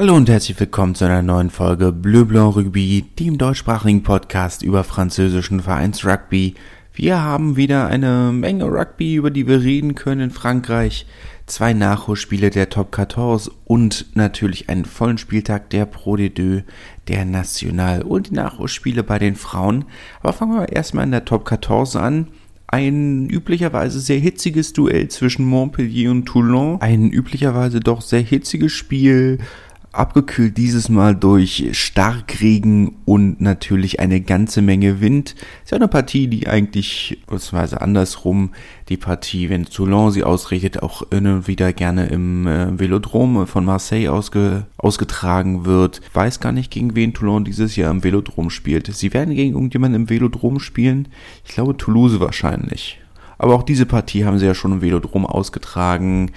Hallo 0.00 0.16
und 0.16 0.30
herzlich 0.30 0.58
willkommen 0.58 0.94
zu 0.94 1.04
einer 1.04 1.20
neuen 1.20 1.50
Folge 1.50 1.92
Bleu 1.92 2.24
Blanc 2.24 2.56
Rugby, 2.56 3.04
dem 3.18 3.36
deutschsprachigen 3.36 4.02
Podcast 4.02 4.62
über 4.62 4.82
französischen 4.82 5.60
Vereinsrugby. 5.60 6.54
Wir 6.94 7.22
haben 7.22 7.56
wieder 7.56 7.86
eine 7.88 8.32
Menge 8.32 8.64
Rugby, 8.64 9.16
über 9.16 9.30
die 9.30 9.46
wir 9.46 9.60
reden 9.60 9.94
können 9.94 10.22
in 10.22 10.30
Frankreich. 10.30 11.04
Zwei 11.44 11.74
Nachholspiele 11.74 12.48
der 12.48 12.70
Top 12.70 12.96
14 12.96 13.52
und 13.66 14.06
natürlich 14.14 14.70
einen 14.70 14.86
vollen 14.86 15.18
Spieltag 15.18 15.68
der 15.68 15.84
Pro 15.84 16.16
de 16.16 16.30
Deux, 16.30 16.62
der 17.06 17.26
National 17.26 18.00
und 18.00 18.30
die 18.30 18.34
Nachholspiele 18.34 19.02
bei 19.02 19.18
den 19.18 19.36
Frauen. 19.36 19.84
Aber 20.22 20.32
fangen 20.32 20.58
wir 20.58 20.72
erstmal 20.72 21.04
in 21.04 21.10
der 21.10 21.26
Top 21.26 21.46
14 21.46 22.00
an 22.00 22.28
ein 22.72 23.28
üblicherweise 23.28 24.00
sehr 24.00 24.18
hitziges 24.18 24.72
Duell 24.72 25.08
zwischen 25.08 25.44
Montpellier 25.44 26.10
und 26.10 26.24
Toulon. 26.24 26.80
Ein 26.80 27.10
üblicherweise 27.10 27.80
doch 27.80 28.00
sehr 28.00 28.20
hitziges 28.20 28.72
Spiel, 28.72 29.38
abgekühlt 29.92 30.56
dieses 30.56 30.88
Mal 30.88 31.16
durch 31.16 31.70
Starkregen 31.72 32.96
und 33.04 33.40
natürlich 33.40 33.98
eine 33.98 34.20
ganze 34.20 34.62
Menge 34.62 35.00
Wind. 35.00 35.34
Ist 35.64 35.72
ja 35.72 35.76
eine 35.76 35.88
Partie, 35.88 36.28
die 36.28 36.46
eigentlich, 36.46 37.18
beziehungsweise 37.26 37.80
andersrum, 37.80 38.52
die 38.88 38.96
Partie, 38.96 39.50
wenn 39.50 39.64
Toulon 39.64 40.12
sie 40.12 40.22
ausrichtet, 40.22 40.82
auch 40.82 41.02
immer 41.10 41.46
wieder 41.48 41.72
gerne 41.72 42.06
im 42.06 42.46
äh, 42.46 42.78
Velodrom 42.78 43.46
von 43.46 43.64
Marseille 43.64 44.08
ausge, 44.08 44.66
ausgetragen 44.78 45.64
wird. 45.64 46.00
Weiß 46.12 46.38
gar 46.38 46.52
nicht, 46.52 46.70
gegen 46.70 46.94
wen 46.94 47.12
Toulon 47.12 47.44
dieses 47.44 47.74
Jahr 47.74 47.90
im 47.90 48.04
Velodrom 48.04 48.50
spielt. 48.50 48.86
Sie 48.94 49.12
werden 49.12 49.34
gegen 49.34 49.54
irgendjemanden 49.54 50.02
im 50.02 50.10
Velodrom 50.10 50.60
spielen. 50.60 51.08
Ich 51.44 51.54
glaube 51.54 51.76
Toulouse 51.76 52.20
wahrscheinlich. 52.20 53.00
Aber 53.38 53.54
auch 53.54 53.62
diese 53.62 53.86
Partie 53.86 54.26
haben 54.26 54.38
sie 54.38 54.44
ja 54.44 54.54
schon 54.54 54.72
im 54.72 54.82
Velodrom 54.82 55.24
ausgetragen. 55.24 56.30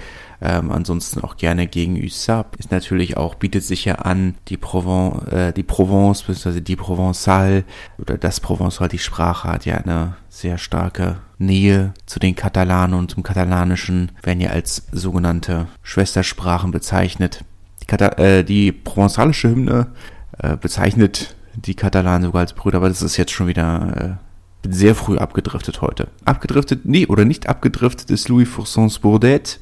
Ähm, 0.45 0.71
ansonsten 0.71 1.21
auch 1.21 1.38
gerne 1.38 1.67
gegen 1.67 1.95
USAP. 1.95 2.57
Ist 2.57 2.70
natürlich 2.70 3.15
auch, 3.15 3.35
bietet 3.35 3.63
sich 3.63 3.85
ja 3.85 3.95
an, 3.95 4.35
die 4.49 4.57
Provence, 4.57 5.31
äh, 5.31 5.53
die 5.53 5.63
Provence, 5.63 6.23
beziehungsweise 6.23 6.61
die 6.61 6.75
Provençal 6.75 7.63
oder 7.98 8.18
das 8.18 8.43
Provençal, 8.43 8.90
die 8.90 8.99
Sprache 8.99 9.48
hat 9.48 9.65
ja 9.65 9.77
eine 9.77 10.18
sehr 10.27 10.57
starke 10.57 11.20
Nähe 11.37 11.93
zu 12.07 12.20
den 12.20 12.35
Katalanen 12.35 12.99
und 12.99 13.12
zum 13.12 13.23
Katalanischen, 13.23 14.12
werden 14.21 14.41
ja 14.41 14.49
als 14.49 14.87
sogenannte 14.91 15.68
Schwestersprachen 15.81 16.71
bezeichnet. 16.71 17.46
Die, 17.81 17.85
Kata 17.85 18.07
äh, 18.21 18.43
die 18.43 18.73
provenzalische 18.73 19.49
Hymne 19.49 19.93
äh, 20.40 20.57
bezeichnet 20.57 21.37
die 21.55 21.75
Katalanen 21.75 22.25
sogar 22.25 22.41
als 22.41 22.51
Brüder, 22.51 22.77
aber 22.79 22.90
das 22.90 23.01
ist 23.01 23.15
jetzt 23.15 23.31
schon 23.31 23.48
wieder 23.48 24.20
äh, 24.20 24.70
sehr 24.70 24.96
früh 24.96 25.18
abgedriftet 25.18 25.81
heute. 25.81 26.09
Abgedriftet, 26.25 26.81
nee, 26.84 27.05
oder 27.05 27.23
nicht 27.23 27.48
abgedriftet 27.48 28.09
ist 28.12 28.27
Louis 28.29 28.49
Foursons 28.49 28.99
Bourdet, 28.99 29.59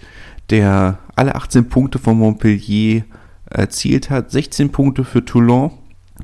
der 0.52 1.00
alle 1.16 1.36
18 1.36 1.70
Punkte 1.70 1.98
von 1.98 2.18
Montpellier 2.18 3.04
erzielt 3.50 4.10
hat, 4.10 4.32
16 4.32 4.72
Punkte 4.72 5.04
für 5.04 5.26
Toulon, 5.26 5.72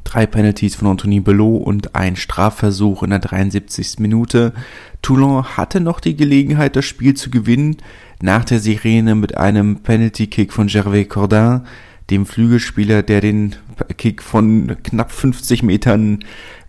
drei 0.03 0.25
Penalties 0.25 0.75
von 0.75 0.87
Anthony 0.87 1.19
Belot 1.19 1.63
und 1.65 1.95
ein 1.95 2.15
Strafversuch 2.15 3.03
in 3.03 3.09
der 3.09 3.19
73. 3.19 3.99
Minute. 3.99 4.53
Toulon 5.01 5.43
hatte 5.43 5.79
noch 5.79 5.99
die 5.99 6.15
Gelegenheit, 6.15 6.75
das 6.75 6.85
Spiel 6.85 7.15
zu 7.15 7.29
gewinnen, 7.29 7.77
nach 8.21 8.45
der 8.45 8.59
Sirene 8.59 9.15
mit 9.15 9.37
einem 9.37 9.77
Penalty-Kick 9.77 10.53
von 10.53 10.67
Gervais 10.67 11.05
Cordin, 11.05 11.61
dem 12.09 12.25
Flügelspieler, 12.25 13.03
der 13.03 13.21
den 13.21 13.55
Kick 13.97 14.23
von 14.23 14.77
knapp 14.83 15.11
50 15.11 15.63
Metern 15.63 16.19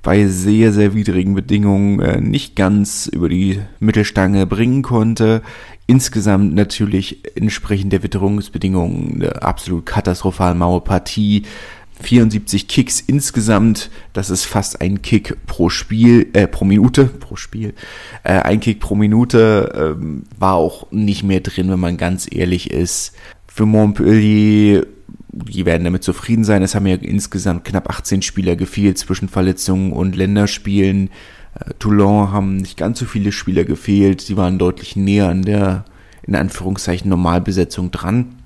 bei 0.02 0.26
sehr, 0.26 0.72
sehr 0.72 0.94
widrigen 0.94 1.34
Bedingungen 1.34 2.00
äh, 2.00 2.20
nicht 2.20 2.56
ganz 2.56 3.06
über 3.06 3.28
die 3.28 3.60
Mittelstange 3.80 4.46
bringen 4.46 4.82
konnte. 4.82 5.42
Insgesamt 5.90 6.54
natürlich 6.54 7.22
entsprechend 7.34 7.94
der 7.94 8.02
Witterungsbedingungen 8.02 9.22
eine 9.22 9.42
absolut 9.42 9.86
katastrophal 9.86 10.54
maue 10.54 10.82
Partie. 10.82 11.44
74 12.00 12.68
Kicks 12.68 13.00
insgesamt, 13.00 13.90
das 14.12 14.28
ist 14.28 14.44
fast 14.44 14.82
ein 14.82 15.00
Kick 15.00 15.36
pro 15.46 15.70
Spiel, 15.70 16.28
äh, 16.34 16.46
pro 16.46 16.66
Minute, 16.66 17.06
pro 17.06 17.36
Spiel. 17.36 17.72
Äh, 18.22 18.34
ein 18.34 18.60
Kick 18.60 18.80
pro 18.80 18.94
Minute 18.94 19.96
ähm, 19.98 20.24
war 20.38 20.54
auch 20.54 20.92
nicht 20.92 21.24
mehr 21.24 21.40
drin, 21.40 21.70
wenn 21.70 21.80
man 21.80 21.96
ganz 21.96 22.28
ehrlich 22.30 22.70
ist. 22.70 23.14
Für 23.48 23.64
Montpellier 23.64 24.86
die 25.30 25.66
werden 25.66 25.84
damit 25.84 26.02
zufrieden 26.02 26.44
sein. 26.44 26.62
Es 26.62 26.74
haben 26.74 26.86
ja 26.86 26.96
insgesamt 26.96 27.64
knapp 27.64 27.88
18 27.88 28.22
Spieler 28.22 28.56
gefehlt 28.56 28.98
zwischen 28.98 29.28
Verletzungen 29.28 29.92
und 29.92 30.16
Länderspielen. 30.16 31.10
Äh, 31.54 31.74
Toulon 31.78 32.32
haben 32.32 32.56
nicht 32.56 32.76
ganz 32.76 32.98
so 32.98 33.04
viele 33.04 33.32
Spieler 33.32 33.64
gefehlt. 33.64 34.20
Sie 34.20 34.36
waren 34.36 34.58
deutlich 34.58 34.96
näher 34.96 35.28
an 35.28 35.42
der, 35.42 35.84
in 36.22 36.34
Anführungszeichen, 36.34 37.08
Normalbesetzung 37.08 37.90
dran. 37.90 38.36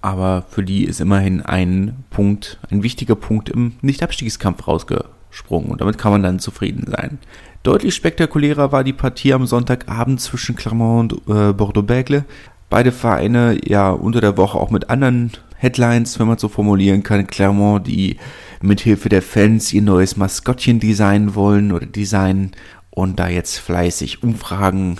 Aber 0.00 0.44
für 0.50 0.64
die 0.64 0.84
ist 0.84 1.00
immerhin 1.00 1.40
ein 1.40 2.04
Punkt, 2.10 2.58
ein 2.70 2.82
wichtiger 2.82 3.14
Punkt 3.14 3.48
im 3.48 3.74
Nicht-Abstiegskampf 3.82 4.66
rausgesprungen. 4.66 5.70
Und 5.70 5.80
damit 5.80 5.96
kann 5.96 6.12
man 6.12 6.22
dann 6.22 6.40
zufrieden 6.40 6.90
sein. 6.90 7.18
Deutlich 7.62 7.94
spektakulärer 7.94 8.72
war 8.72 8.82
die 8.82 8.92
Partie 8.92 9.32
am 9.32 9.46
Sonntagabend 9.46 10.20
zwischen 10.20 10.56
Clermont 10.56 11.12
und 11.12 11.28
äh, 11.28 11.52
Bordeaux-Bègle. 11.52 12.24
Beide 12.68 12.90
Vereine 12.90 13.60
ja 13.64 13.90
unter 13.90 14.20
der 14.20 14.36
Woche 14.36 14.58
auch 14.58 14.70
mit 14.70 14.90
anderen 14.90 15.30
Headlines, 15.56 16.18
wenn 16.18 16.26
man 16.26 16.38
so 16.38 16.48
formulieren 16.48 17.04
kann, 17.04 17.28
Clermont, 17.28 17.86
die 17.86 18.16
mithilfe 18.62 19.08
der 19.08 19.22
Fans 19.22 19.72
ihr 19.72 19.82
neues 19.82 20.16
Maskottchen 20.16 20.80
designen 20.80 21.34
wollen 21.34 21.72
oder 21.72 21.86
designen 21.86 22.52
und 22.90 23.18
da 23.18 23.28
jetzt 23.28 23.58
fleißig 23.58 24.22
Umfragen 24.22 24.98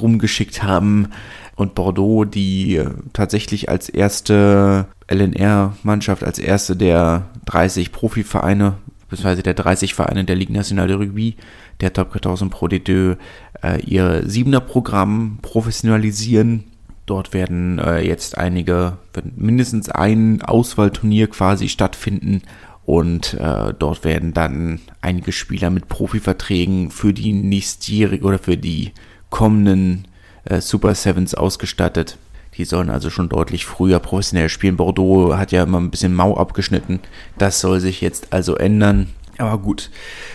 rumgeschickt 0.00 0.62
haben. 0.62 1.08
Und 1.56 1.74
Bordeaux, 1.74 2.24
die 2.24 2.76
äh, 2.76 2.88
tatsächlich 3.12 3.68
als 3.68 3.90
erste 3.90 4.86
LNR-Mannschaft, 5.08 6.24
als 6.24 6.38
erste 6.38 6.74
der 6.74 7.26
30 7.46 7.92
Profivereine, 7.92 8.76
beziehungsweise 9.10 9.42
der 9.42 9.54
30 9.54 9.94
Vereine 9.94 10.24
der 10.24 10.36
Ligue 10.36 10.54
Nationale 10.54 10.88
de 10.88 10.96
Rugby, 10.96 11.36
der 11.80 11.92
Top 11.92 12.12
14 12.12 12.48
Pro 12.48 12.66
D2, 12.66 13.16
äh, 13.62 13.80
ihr 13.82 14.22
Siebener-Programm 14.24 15.38
professionalisieren. 15.42 16.64
Dort 17.04 17.34
werden 17.34 17.78
äh, 17.78 18.00
jetzt 18.00 18.38
einige, 18.38 18.96
mindestens 19.36 19.90
ein 19.90 20.40
Auswahlturnier 20.42 21.26
quasi 21.26 21.68
stattfinden 21.68 22.42
und 22.90 23.34
äh, 23.34 23.72
dort 23.78 24.02
werden 24.02 24.34
dann 24.34 24.80
einige 25.00 25.30
Spieler 25.30 25.70
mit 25.70 25.88
Profiverträgen 25.88 26.90
für 26.90 27.12
die 27.12 27.32
nächstjährige 27.32 28.24
oder 28.24 28.40
für 28.40 28.56
die 28.56 28.90
kommenden 29.30 30.08
äh, 30.44 30.60
Super 30.60 30.96
Sevens 30.96 31.36
ausgestattet. 31.36 32.18
Die 32.56 32.64
sollen 32.64 32.90
also 32.90 33.08
schon 33.08 33.28
deutlich 33.28 33.64
früher 33.64 34.00
professionell 34.00 34.48
spielen. 34.48 34.76
Bordeaux 34.76 35.36
hat 35.36 35.52
ja 35.52 35.62
immer 35.62 35.78
ein 35.78 35.92
bisschen 35.92 36.16
mau 36.16 36.36
abgeschnitten. 36.36 36.98
Das 37.38 37.60
soll 37.60 37.78
sich 37.78 38.00
jetzt 38.00 38.32
also 38.32 38.56
ändern. 38.56 39.06
Aber 39.38 39.58
gut, 39.58 39.88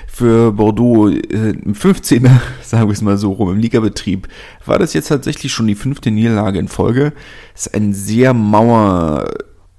für 0.08 0.54
Bordeaux 0.54 1.10
äh, 1.10 1.50
im 1.50 1.74
15er, 1.74 2.40
sagen 2.64 2.88
wir 2.88 2.94
es 2.94 3.02
mal 3.02 3.18
so 3.18 3.34
rum, 3.34 3.52
im 3.52 3.60
Ligabetrieb, 3.60 4.30
war 4.66 4.80
das 4.80 4.94
jetzt 4.94 5.10
tatsächlich 5.10 5.52
schon 5.52 5.68
die 5.68 5.76
fünfte 5.76 6.10
Niederlage 6.10 6.58
in 6.60 6.70
Folge. 6.70 7.12
Das 7.52 7.66
ist 7.66 7.76
ein 7.76 7.94
sehr 7.94 8.34
mauer, 8.34 9.30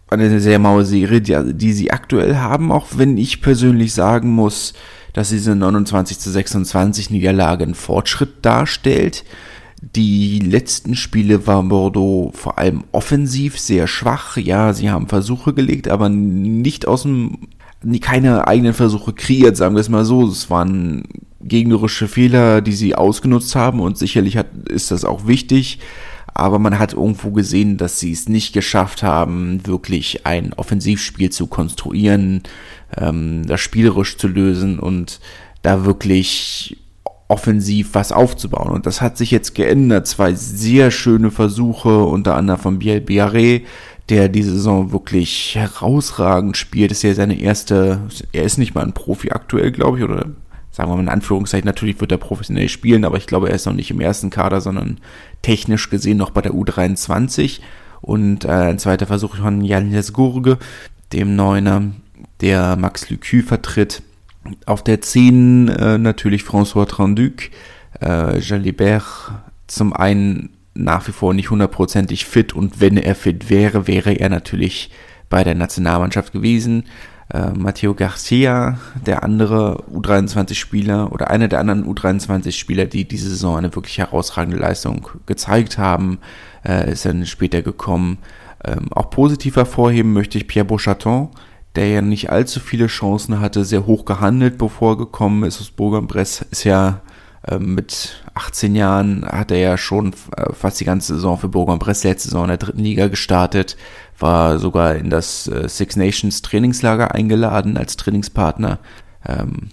eine 0.09 0.41
sehr 0.41 0.59
maue 0.59 0.85
Serie, 0.85 1.21
die, 1.21 1.55
die 1.55 1.73
sie 1.73 1.91
aktuell 1.91 2.37
haben, 2.37 2.71
auch 2.71 2.87
wenn 2.97 3.17
ich 3.17 3.43
persönlich 3.43 3.93
sagen 3.93 4.31
muss, 4.31 4.75
dass 5.13 5.31
diese 5.31 5.57
29 5.57 6.19
zu 6.19 6.31
26 6.31 7.11
Niederlage 7.11 7.65
einen 7.65 7.75
Fortschritt 7.75 8.45
darstellt. 8.45 9.25
Die 9.81 10.39
letzten 10.39 10.95
Spiele 10.95 11.47
war 11.47 11.63
Bordeaux 11.63 12.33
vor 12.35 12.59
allem 12.59 12.85
offensiv 12.93 13.59
sehr 13.59 13.87
schwach. 13.87 14.37
Ja, 14.37 14.73
sie 14.73 14.91
haben 14.91 15.09
Versuche 15.09 15.55
gelegt, 15.55 15.89
aber 15.89 16.09
nicht 16.09 16.87
aus 16.87 17.03
dem 17.03 17.49
keine 18.01 18.47
eigenen 18.49 18.75
Versuche 18.75 19.13
kreiert, 19.13 19.57
sagen 19.57 19.75
wir 19.75 19.81
es 19.81 19.89
mal 19.89 20.05
so. 20.05 20.27
Es 20.27 20.51
waren 20.51 21.05
gegnerische 21.41 22.09
Fehler, 22.09 22.61
die 22.61 22.73
sie 22.73 22.95
ausgenutzt 22.95 23.55
haben 23.55 23.81
und 23.81 23.99
sicherlich 23.99 24.37
hat, 24.37 24.49
ist 24.69 24.91
das 24.91 25.05
auch 25.05 25.27
wichtig. 25.27 25.79
Aber 26.39 26.59
man 26.59 26.79
hat 26.79 26.93
irgendwo 26.93 27.31
gesehen, 27.31 27.79
dass 27.79 27.99
sie 27.99 28.13
es 28.13 28.29
nicht 28.29 28.53
geschafft 28.53 29.03
haben, 29.03 29.67
wirklich 29.67 30.27
ein 30.27 30.53
Offensivspiel 30.53 31.31
zu 31.31 31.47
konstruieren, 31.47 32.43
ähm, 32.97 33.47
das 33.47 33.61
spielerisch 33.61 34.19
zu 34.19 34.29
lösen 34.29 34.79
und 34.79 35.21
da 35.63 35.87
wirklich 35.87 36.77
offensiv 37.29 37.91
was 37.95 38.13
aufzubauen. 38.13 38.71
Und 38.71 38.87
das 38.87 39.01
hat 39.01 39.17
sich 39.17 39.31
jetzt 39.31 39.55
geändert. 39.55 40.07
Zwei 40.07 40.35
sehr 40.35 40.91
schöne 40.91 41.31
Versuche, 41.31 42.05
unter 42.05 42.37
anderem 42.37 42.61
von 42.61 42.79
Biel 42.79 43.01
Biarre, 43.01 43.63
der 44.09 44.29
die 44.29 44.43
Saison 44.43 44.93
wirklich 44.93 45.55
herausragend 45.57 46.57
spielt. 46.57 46.91
Das 46.91 46.99
ist 46.99 47.03
ja 47.03 47.15
seine 47.15 47.41
erste, 47.41 48.03
er 48.33 48.45
ist 48.45 48.59
nicht 48.59 48.75
mal 48.75 48.85
ein 48.85 48.93
Profi 48.93 49.31
aktuell, 49.31 49.73
glaube 49.73 49.99
ich, 49.99 50.05
oder 50.05 50.27
sagen 50.77 50.91
wir 50.91 50.97
mal 50.97 51.03
in 51.03 51.09
Anführungszeichen, 51.09 51.65
natürlich 51.65 51.99
wird 52.03 52.13
er 52.13 52.19
professionell 52.19 52.69
spielen, 52.69 53.07
aber 53.07 53.17
ich 53.17 53.27
glaube, 53.27 53.49
er 53.49 53.55
ist 53.55 53.65
noch 53.65 53.73
nicht 53.73 53.91
im 53.91 54.01
ersten 54.01 54.29
Kader, 54.29 54.61
sondern 54.61 54.99
technisch 55.41 55.89
gesehen 55.89 56.19
noch 56.19 56.29
bei 56.29 56.43
der 56.43 56.53
U23. 56.53 57.61
Und 58.03 58.45
äh, 58.45 58.49
ein 58.49 58.79
zweiter 58.79 59.07
Versuch 59.07 59.37
von 59.37 59.63
Jan 59.63 59.99
Gurge, 60.13 60.59
dem 61.15 61.35
Neuner, 61.35 61.93
der 62.43 62.77
Max 62.77 63.09
Lucu 63.09 63.41
vertritt. 63.41 64.03
Auf 64.67 64.85
der 64.85 65.01
10 65.01 65.69
äh, 65.69 65.97
natürlich 65.97 66.43
François 66.43 66.87
Tranduc, 66.87 67.49
äh, 68.03 68.39
Jalibert 68.39 69.33
zum 69.69 69.95
einen 69.95 70.51
nach 70.75 71.09
wie 71.09 71.13
vor 71.13 71.33
nicht 71.33 71.49
hundertprozentig 71.49 72.27
fit 72.27 72.53
und 72.53 72.83
wenn 72.83 72.99
er 72.99 73.15
fit 73.15 73.49
wäre, 73.49 73.87
wäre 73.87 74.13
er 74.13 74.29
natürlich 74.29 74.91
bei 75.31 75.43
der 75.43 75.55
Nationalmannschaft 75.55 76.35
gewesen. 76.35 76.85
Äh, 77.33 77.51
Matteo 77.51 77.95
Garcia, 77.95 78.79
der 79.05 79.25
andere 79.25 79.83
U23-Spieler 79.93 81.13
oder 81.13 81.29
einer 81.31 81.49
der 81.49 81.59
anderen 81.59 81.85
U23-Spieler, 81.85 82.87
die 82.87 83.07
diese 83.07 83.31
Saison 83.31 83.59
eine 83.59 83.75
wirklich 83.75 83.99
herausragende 83.99 84.59
Leistung 84.59 85.09
gezeigt 85.27 85.77
haben, 85.77 86.19
äh, 86.65 86.93
ist 86.93 87.05
dann 87.05 87.27
später 87.27 87.63
gekommen. 87.63 88.19
Ähm, 88.65 88.93
auch 88.93 89.11
positiv 89.11 89.57
hervorheben 89.57 90.13
möchte 90.13 90.39
ich 90.39 90.47
Pierre 90.47 90.67
Beauchaton, 90.67 91.31
der 91.75 91.89
ja 91.89 92.01
nicht 92.01 92.31
allzu 92.31 92.61
viele 92.61 92.87
Chancen 92.87 93.41
hatte, 93.41 93.65
sehr 93.65 93.87
hoch 93.87 94.05
gehandelt, 94.05 94.57
bevor 94.57 94.93
er 94.93 94.99
gekommen 94.99 95.43
ist 95.43 95.61
aus 95.61 95.71
Bourg-en-Bresse, 95.71 96.47
ist 96.51 96.65
ja 96.65 97.01
ähm, 97.49 97.75
mit 97.75 98.23
18 98.35 98.75
Jahren 98.75 99.25
hat 99.27 99.51
er 99.51 99.59
ja 99.59 99.79
schon 99.79 100.13
äh, 100.37 100.53
fast 100.53 100.81
die 100.81 100.85
ganze 100.85 101.15
Saison 101.15 101.39
für 101.39 101.49
Bourg-en-Bresse 101.49 102.09
letzte 102.09 102.29
Saison 102.29 102.45
in 102.45 102.49
der 102.49 102.57
dritten 102.57 102.81
Liga 102.81 103.09
gestartet, 103.09 103.77
war 104.19 104.59
sogar 104.59 104.97
in 104.97 105.11
das 105.11 105.47
äh, 105.49 105.69
Six 105.69 105.97
Nations 105.97 106.43
Trainingslager 106.43 107.15
eingeladen 107.15 107.77
als 107.77 107.97
Trainingspartner 107.97 108.79
ähm, 109.27 109.69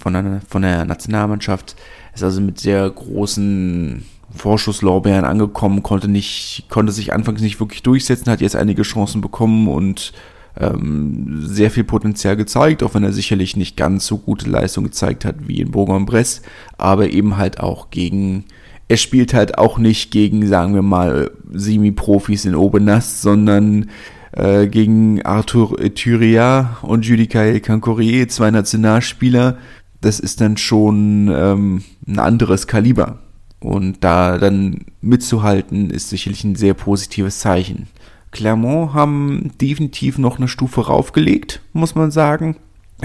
von, 0.00 0.12
der, 0.12 0.40
von 0.48 0.62
der 0.62 0.84
Nationalmannschaft, 0.84 1.76
ist 2.14 2.24
also 2.24 2.40
mit 2.40 2.58
sehr 2.58 2.88
großen 2.88 4.04
Vorschusslorbeeren 4.34 5.24
angekommen, 5.24 5.82
konnte 5.82 6.08
nicht, 6.08 6.66
konnte 6.70 6.92
sich 6.92 7.12
anfangs 7.12 7.42
nicht 7.42 7.60
wirklich 7.60 7.82
durchsetzen, 7.82 8.30
hat 8.30 8.40
jetzt 8.40 8.56
einige 8.56 8.82
Chancen 8.82 9.20
bekommen 9.20 9.68
und 9.68 10.12
ähm, 10.58 11.42
sehr 11.46 11.70
viel 11.70 11.84
Potenzial 11.84 12.36
gezeigt, 12.36 12.82
auch 12.82 12.94
wenn 12.94 13.04
er 13.04 13.12
sicherlich 13.12 13.56
nicht 13.56 13.76
ganz 13.76 14.06
so 14.06 14.18
gute 14.18 14.48
Leistung 14.48 14.84
gezeigt 14.84 15.24
hat 15.24 15.48
wie 15.48 15.60
in 15.60 15.70
Bourg-en-Bresse, 15.70 16.42
aber 16.78 17.10
eben 17.10 17.36
halt 17.36 17.60
auch 17.60 17.90
gegen, 17.90 18.44
er 18.92 18.98
spielt 18.98 19.32
halt 19.32 19.56
auch 19.56 19.78
nicht 19.78 20.10
gegen, 20.10 20.46
sagen 20.46 20.74
wir 20.74 20.82
mal, 20.82 21.30
Semi-Profis 21.50 22.44
in 22.44 22.54
Obenast, 22.54 23.22
sondern 23.22 23.88
äh, 24.32 24.66
gegen 24.66 25.22
Arthur 25.22 25.80
Ethuria 25.80 26.76
und 26.82 27.06
Judicael 27.06 27.60
Cancorier, 27.60 28.28
zwei 28.28 28.50
Nationalspieler, 28.50 29.56
das 30.02 30.20
ist 30.20 30.42
dann 30.42 30.58
schon 30.58 31.32
ähm, 31.34 31.84
ein 32.06 32.18
anderes 32.18 32.66
Kaliber. 32.66 33.20
Und 33.60 34.04
da 34.04 34.36
dann 34.36 34.84
mitzuhalten, 35.00 35.88
ist 35.88 36.10
sicherlich 36.10 36.44
ein 36.44 36.54
sehr 36.54 36.74
positives 36.74 37.38
Zeichen. 37.38 37.86
Clermont 38.30 38.92
haben 38.92 39.52
definitiv 39.58 40.18
noch 40.18 40.36
eine 40.36 40.48
Stufe 40.48 40.86
raufgelegt, 40.86 41.62
muss 41.72 41.94
man 41.94 42.10
sagen. 42.10 42.56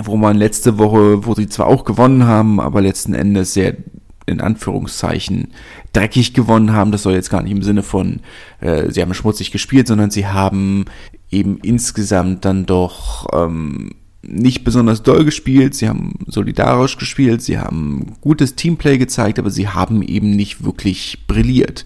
Wo 0.04 0.18
man 0.18 0.36
letzte 0.36 0.78
Woche, 0.80 1.26
wo 1.26 1.34
sie 1.34 1.48
zwar 1.48 1.68
auch 1.68 1.86
gewonnen 1.86 2.26
haben, 2.26 2.60
aber 2.60 2.82
letzten 2.82 3.14
Endes 3.14 3.54
sehr 3.54 3.78
in 4.28 4.42
Anführungszeichen 4.42 5.48
dreckig 5.94 6.34
gewonnen 6.34 6.74
haben. 6.74 6.92
Das 6.92 7.04
soll 7.04 7.14
jetzt 7.14 7.30
gar 7.30 7.42
nicht 7.42 7.52
im 7.52 7.64
Sinne 7.64 7.82
von, 7.82 8.20
äh, 8.62 8.92
sie 8.92 9.02
haben 9.02 9.14
schmutzig 9.14 9.52
gespielt, 9.52 9.88
sondern 9.88 10.12
sie 10.12 10.28
haben 10.28 10.86
eben 11.32 11.58
insgesamt 11.62 12.46
dann 12.46 12.66
doch 12.66 13.28
ähm, 13.34 13.92
nicht 14.22 14.64
besonders 14.64 15.02
doll 15.02 15.26
gespielt. 15.26 15.74
Sie 15.74 15.88
haben 15.88 16.14
solidarisch 16.28 16.98
gespielt, 16.98 17.42
sie 17.42 17.58
haben 17.58 18.14
gutes 18.22 18.56
Teamplay 18.56 18.98
gezeigt, 18.98 19.40
aber 19.40 19.50
sie 19.50 19.70
haben 19.70 20.02
eben 20.02 20.32
nicht 20.32 20.64
wirklich 20.64 21.26
brilliert. 21.28 21.86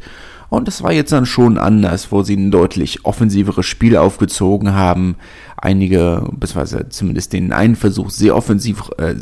Und 0.49 0.67
das 0.67 0.83
war 0.83 0.91
jetzt 0.91 1.13
dann 1.13 1.25
schon 1.25 1.57
anders, 1.57 2.11
wo 2.11 2.23
sie 2.23 2.35
ein 2.35 2.51
deutlich 2.51 3.05
offensiveres 3.05 3.65
Spiel 3.65 3.95
aufgezogen 3.95 4.73
haben. 4.73 5.15
Einige, 5.55 6.27
beziehungsweise 6.33 6.89
zumindest 6.89 7.31
den 7.31 7.53
einen 7.53 7.77
Versuch 7.77 8.09
sehr 8.09 8.35
offensiv, 8.35 8.89
äh, 8.97 9.15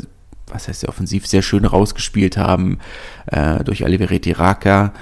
was 0.52 0.68
heißt 0.68 0.80
sehr 0.80 0.88
offensiv, 0.88 1.26
sehr 1.26 1.42
schön 1.42 1.64
rausgespielt 1.64 2.36
haben 2.36 2.78
äh, 3.26 3.62
durch 3.64 3.84
Alivereti 3.84 4.32
Raka. 4.32 4.92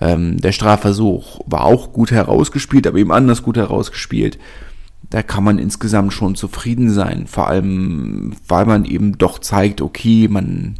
Ähm, 0.00 0.38
der 0.38 0.52
Strafversuch 0.52 1.40
war 1.46 1.64
auch 1.64 1.92
gut 1.92 2.10
herausgespielt, 2.10 2.86
aber 2.86 2.98
eben 2.98 3.12
anders 3.12 3.42
gut 3.42 3.56
herausgespielt. 3.56 4.38
Da 5.10 5.22
kann 5.22 5.44
man 5.44 5.58
insgesamt 5.58 6.12
schon 6.12 6.34
zufrieden 6.34 6.90
sein, 6.90 7.26
vor 7.26 7.48
allem, 7.48 8.34
weil 8.46 8.66
man 8.66 8.84
eben 8.84 9.16
doch 9.16 9.38
zeigt, 9.38 9.80
okay, 9.80 10.28
man, 10.28 10.74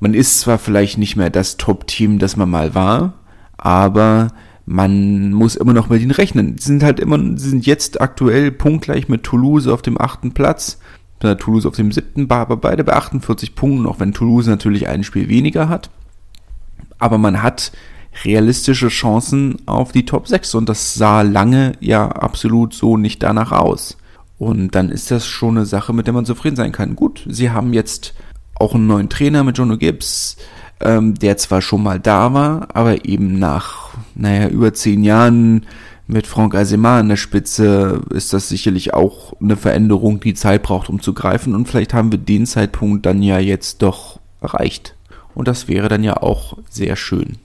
man 0.00 0.14
ist 0.14 0.40
zwar 0.40 0.58
vielleicht 0.58 0.98
nicht 0.98 1.16
mehr 1.16 1.30
das 1.30 1.56
Top-Team, 1.56 2.18
das 2.18 2.36
man 2.36 2.50
mal 2.50 2.74
war, 2.74 3.14
aber 3.56 4.28
man 4.66 5.32
muss 5.32 5.56
immer 5.56 5.72
noch 5.72 5.88
mit 5.88 6.00
ihnen 6.00 6.10
rechnen. 6.12 6.56
Sie 6.58 6.66
sind 6.66 6.84
halt 6.84 7.00
immer, 7.00 7.18
sie 7.18 7.48
sind 7.48 7.66
jetzt 7.66 8.00
aktuell 8.00 8.52
punktgleich 8.52 9.08
mit 9.08 9.24
Toulouse 9.24 9.66
auf 9.66 9.82
dem 9.82 10.00
achten 10.00 10.32
Platz. 10.32 10.78
Toulouse 11.20 11.66
auf 11.66 11.76
dem 11.76 11.92
siebten, 11.92 12.30
aber 12.30 12.56
beide 12.56 12.84
bei 12.84 12.94
48 12.94 13.54
Punkten, 13.54 13.86
auch 13.86 14.00
wenn 14.00 14.12
Toulouse 14.12 14.46
natürlich 14.46 14.88
ein 14.88 15.04
Spiel 15.04 15.28
weniger 15.28 15.68
hat. 15.68 15.90
Aber 16.98 17.18
man 17.18 17.42
hat 17.42 17.72
realistische 18.24 18.88
Chancen 18.88 19.56
auf 19.66 19.92
die 19.92 20.04
Top 20.04 20.26
6 20.26 20.54
und 20.54 20.68
das 20.68 20.94
sah 20.94 21.22
lange 21.22 21.72
ja 21.80 22.08
absolut 22.08 22.74
so 22.74 22.96
nicht 22.96 23.22
danach 23.22 23.52
aus. 23.52 23.96
Und 24.38 24.74
dann 24.74 24.88
ist 24.88 25.10
das 25.10 25.26
schon 25.26 25.58
eine 25.58 25.66
Sache, 25.66 25.92
mit 25.92 26.06
der 26.06 26.14
man 26.14 26.24
zufrieden 26.24 26.56
sein 26.56 26.72
kann. 26.72 26.96
Gut, 26.96 27.26
sie 27.28 27.50
haben 27.50 27.72
jetzt 27.72 28.14
auch 28.54 28.74
einen 28.74 28.86
neuen 28.86 29.08
Trainer 29.08 29.44
mit 29.44 29.58
Jono 29.58 29.76
Gibbs 29.76 30.36
ähm, 30.80 31.14
der 31.14 31.36
zwar 31.36 31.62
schon 31.62 31.82
mal 31.82 32.00
da 32.00 32.32
war, 32.32 32.68
aber 32.74 33.04
eben 33.04 33.38
nach, 33.38 33.90
naja, 34.14 34.48
über 34.48 34.72
zehn 34.72 35.04
Jahren 35.04 35.66
mit 36.12 36.26
Franck 36.26 36.54
Azemar 36.54 36.98
an 36.98 37.08
der 37.08 37.16
Spitze 37.16 38.02
ist 38.10 38.32
das 38.32 38.48
sicherlich 38.48 38.94
auch 38.94 39.32
eine 39.40 39.56
Veränderung, 39.56 40.18
die 40.20 40.34
Zeit 40.34 40.62
braucht, 40.62 40.88
um 40.88 41.00
zu 41.00 41.14
greifen. 41.14 41.54
Und 41.54 41.68
vielleicht 41.68 41.94
haben 41.94 42.10
wir 42.10 42.18
den 42.18 42.46
Zeitpunkt 42.46 43.06
dann 43.06 43.22
ja 43.22 43.38
jetzt 43.38 43.82
doch 43.82 44.18
erreicht. 44.40 44.96
Und 45.34 45.46
das 45.46 45.68
wäre 45.68 45.88
dann 45.88 46.02
ja 46.02 46.16
auch 46.16 46.58
sehr 46.68 46.96
schön. 46.96 47.38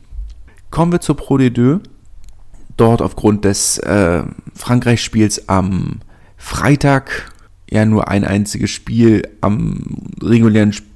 Kommen 0.71 0.91
wir 0.91 0.99
zur 0.99 1.15
Pro 1.15 1.35
D2. 1.35 1.79
Dort 2.75 3.01
aufgrund 3.01 3.45
des 3.45 3.77
äh, 3.77 4.23
Frankreich-Spiels 4.55 5.47
am 5.47 5.99
Freitag 6.35 7.31
ja 7.69 7.85
nur 7.85 8.09
ein 8.09 8.25
einziges 8.25 8.71
Spiel 8.71 9.29
am 9.41 9.83
regulären 10.21 10.73
Spiel 10.73 10.94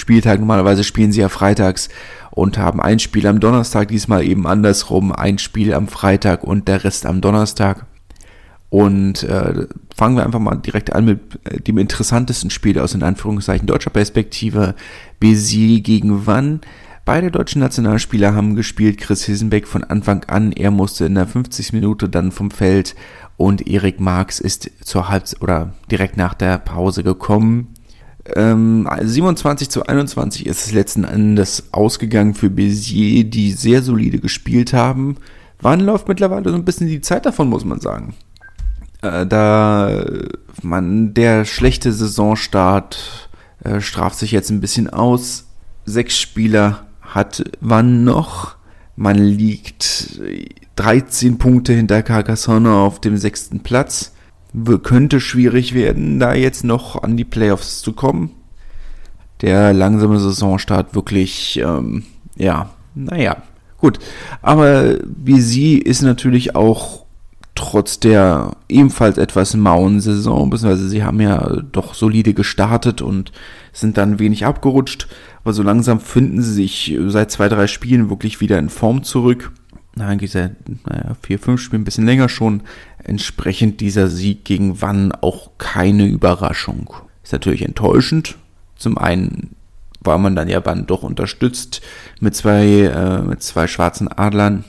Spieltag. 0.00 0.40
Normalerweise 0.40 0.82
spielen 0.82 1.12
sie 1.12 1.20
ja 1.20 1.28
freitags 1.28 1.88
und 2.32 2.58
haben 2.58 2.80
ein 2.80 2.98
Spiel 2.98 3.26
am 3.26 3.38
Donnerstag, 3.38 3.88
diesmal 3.88 4.24
eben 4.24 4.46
andersrum, 4.46 5.12
ein 5.12 5.38
Spiel 5.38 5.72
am 5.74 5.86
Freitag 5.86 6.42
und 6.42 6.66
der 6.66 6.82
Rest 6.82 7.06
am 7.06 7.20
Donnerstag. 7.20 7.86
Und 8.70 9.24
äh, 9.24 9.66
fangen 9.96 10.16
wir 10.16 10.24
einfach 10.24 10.38
mal 10.38 10.54
direkt 10.54 10.92
an 10.92 11.04
mit 11.04 11.20
äh, 11.44 11.60
dem 11.60 11.78
interessantesten 11.78 12.50
Spiel 12.50 12.78
aus 12.78 12.94
in 12.94 13.02
Anführungszeichen 13.02 13.66
deutscher 13.66 13.90
Perspektive. 13.90 14.74
Béziers 15.20 15.82
gegen 15.82 16.26
Wann. 16.26 16.60
Beide 17.04 17.32
deutschen 17.32 17.60
Nationalspieler 17.60 18.34
haben 18.34 18.54
gespielt. 18.54 18.98
Chris 18.98 19.24
Hissenbeck 19.24 19.66
von 19.66 19.82
Anfang 19.82 20.22
an. 20.24 20.52
Er 20.52 20.70
musste 20.70 21.06
in 21.06 21.16
der 21.16 21.26
50 21.26 21.72
Minute 21.72 22.08
dann 22.08 22.30
vom 22.30 22.52
Feld 22.52 22.94
und 23.36 23.66
Erik 23.66 23.98
Marx 23.98 24.38
ist 24.38 24.70
zur 24.84 25.08
Halbzeit 25.08 25.42
oder 25.42 25.72
direkt 25.90 26.16
nach 26.16 26.34
der 26.34 26.58
Pause 26.58 27.02
gekommen. 27.02 27.74
Ähm, 28.36 28.88
27 29.00 29.70
zu 29.70 29.86
21 29.86 30.46
ist 30.46 30.66
es 30.66 30.72
letzten 30.72 31.04
Endes 31.04 31.64
ausgegangen 31.72 32.34
für 32.34 32.48
Bézier, 32.48 33.24
die 33.24 33.52
sehr 33.52 33.82
solide 33.82 34.18
gespielt 34.18 34.72
haben. 34.72 35.16
Wann 35.60 35.80
läuft 35.80 36.08
mittlerweile 36.08 36.50
so 36.50 36.54
ein 36.54 36.64
bisschen 36.64 36.86
die 36.86 37.00
Zeit 37.00 37.26
davon, 37.26 37.48
muss 37.48 37.64
man 37.64 37.80
sagen. 37.80 38.14
Äh, 39.02 39.26
da 39.26 40.04
man 40.62 41.14
der 41.14 41.44
schlechte 41.44 41.92
Saisonstart 41.92 43.28
äh, 43.64 43.80
straft 43.80 44.18
sich 44.18 44.32
jetzt 44.32 44.50
ein 44.50 44.60
bisschen 44.60 44.90
aus. 44.90 45.46
Sechs 45.84 46.18
Spieler 46.18 46.86
hat 47.00 47.44
Wann 47.60 48.04
noch. 48.04 48.56
Man 48.96 49.16
liegt 49.16 50.20
13 50.76 51.38
Punkte 51.38 51.72
hinter 51.72 52.02
Carcassonne 52.02 52.72
auf 52.72 53.00
dem 53.00 53.16
sechsten 53.16 53.60
Platz 53.60 54.12
könnte 54.82 55.20
schwierig 55.20 55.74
werden, 55.74 56.18
da 56.18 56.34
jetzt 56.34 56.64
noch 56.64 57.02
an 57.02 57.16
die 57.16 57.24
Playoffs 57.24 57.82
zu 57.82 57.92
kommen. 57.92 58.30
Der 59.42 59.72
langsame 59.72 60.18
Saisonstart 60.18 60.94
wirklich, 60.94 61.60
ähm, 61.64 62.04
ja, 62.36 62.70
naja, 62.94 63.42
gut. 63.78 63.98
Aber 64.42 64.98
wie 65.04 65.40
sie 65.40 65.78
ist 65.78 66.02
natürlich 66.02 66.56
auch 66.56 67.04
trotz 67.54 68.00
der 68.00 68.52
ebenfalls 68.68 69.18
etwas 69.18 69.54
mauen 69.54 70.00
Saison, 70.00 70.50
beziehungsweise 70.50 70.88
sie 70.88 71.04
haben 71.04 71.20
ja 71.20 71.60
doch 71.72 71.94
solide 71.94 72.34
gestartet 72.34 73.02
und 73.02 73.32
sind 73.72 73.98
dann 73.98 74.18
wenig 74.18 74.46
abgerutscht, 74.46 75.08
aber 75.42 75.52
so 75.52 75.62
langsam 75.62 76.00
finden 76.00 76.42
sie 76.42 76.52
sich 76.52 76.98
seit 77.06 77.30
zwei, 77.30 77.48
drei 77.48 77.66
Spielen 77.66 78.10
wirklich 78.10 78.40
wieder 78.40 78.58
in 78.58 78.68
Form 78.68 79.02
zurück 79.02 79.52
eigentlich 79.98 80.30
seit 80.30 80.52
naja, 80.86 81.16
vier, 81.22 81.38
fünf 81.38 81.60
Spielen, 81.60 81.82
ein 81.82 81.84
bisschen 81.84 82.06
länger 82.06 82.28
schon. 82.28 82.62
Entsprechend 83.10 83.80
dieser 83.80 84.06
Sieg 84.06 84.44
gegen 84.44 84.80
Wann 84.82 85.10
auch 85.10 85.50
keine 85.58 86.06
Überraschung. 86.06 86.94
Ist 87.24 87.32
natürlich 87.32 87.62
enttäuschend. 87.62 88.36
Zum 88.76 88.98
einen 88.98 89.56
war 90.00 90.16
man 90.16 90.36
dann 90.36 90.48
ja 90.48 90.64
Wann 90.64 90.86
doch 90.86 91.02
unterstützt 91.02 91.80
mit 92.20 92.36
zwei, 92.36 92.64
äh, 92.64 93.20
mit 93.22 93.42
zwei 93.42 93.66
schwarzen 93.66 94.06
Adlern 94.06 94.62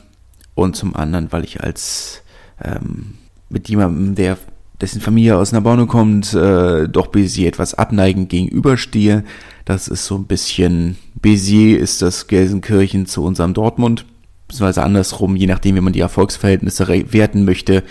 und 0.55 0.75
zum 0.75 0.95
anderen, 0.95 1.31
weil 1.31 1.43
ich 1.43 1.61
als 1.61 2.23
ähm, 2.59 3.13
mit 3.49 3.69
jemandem, 3.69 4.15
der 4.15 4.39
dessen 4.81 5.01
Familie 5.01 5.37
aus 5.37 5.51
Nabonne 5.51 5.85
kommt, 5.85 6.33
äh, 6.33 6.89
doch 6.89 7.09
Bézier 7.11 7.47
etwas 7.47 7.75
abneigend 7.75 8.29
gegenüberstehe. 8.29 9.23
Das 9.65 9.87
ist 9.87 10.07
so 10.07 10.15
ein 10.15 10.25
bisschen, 10.25 10.97
Bézier 11.21 11.77
ist 11.77 12.01
das 12.01 12.25
Gelsenkirchen 12.25 13.05
zu 13.05 13.23
unserem 13.23 13.53
Dortmund 13.53 14.03
beziehungsweise 14.47 14.83
andersrum, 14.83 15.35
je 15.35 15.47
nachdem, 15.47 15.75
wie 15.75 15.81
man 15.81 15.93
die 15.93 16.01
Erfolgsverhältnisse 16.01 16.87
werten 16.87 17.45
möchte. 17.45 17.83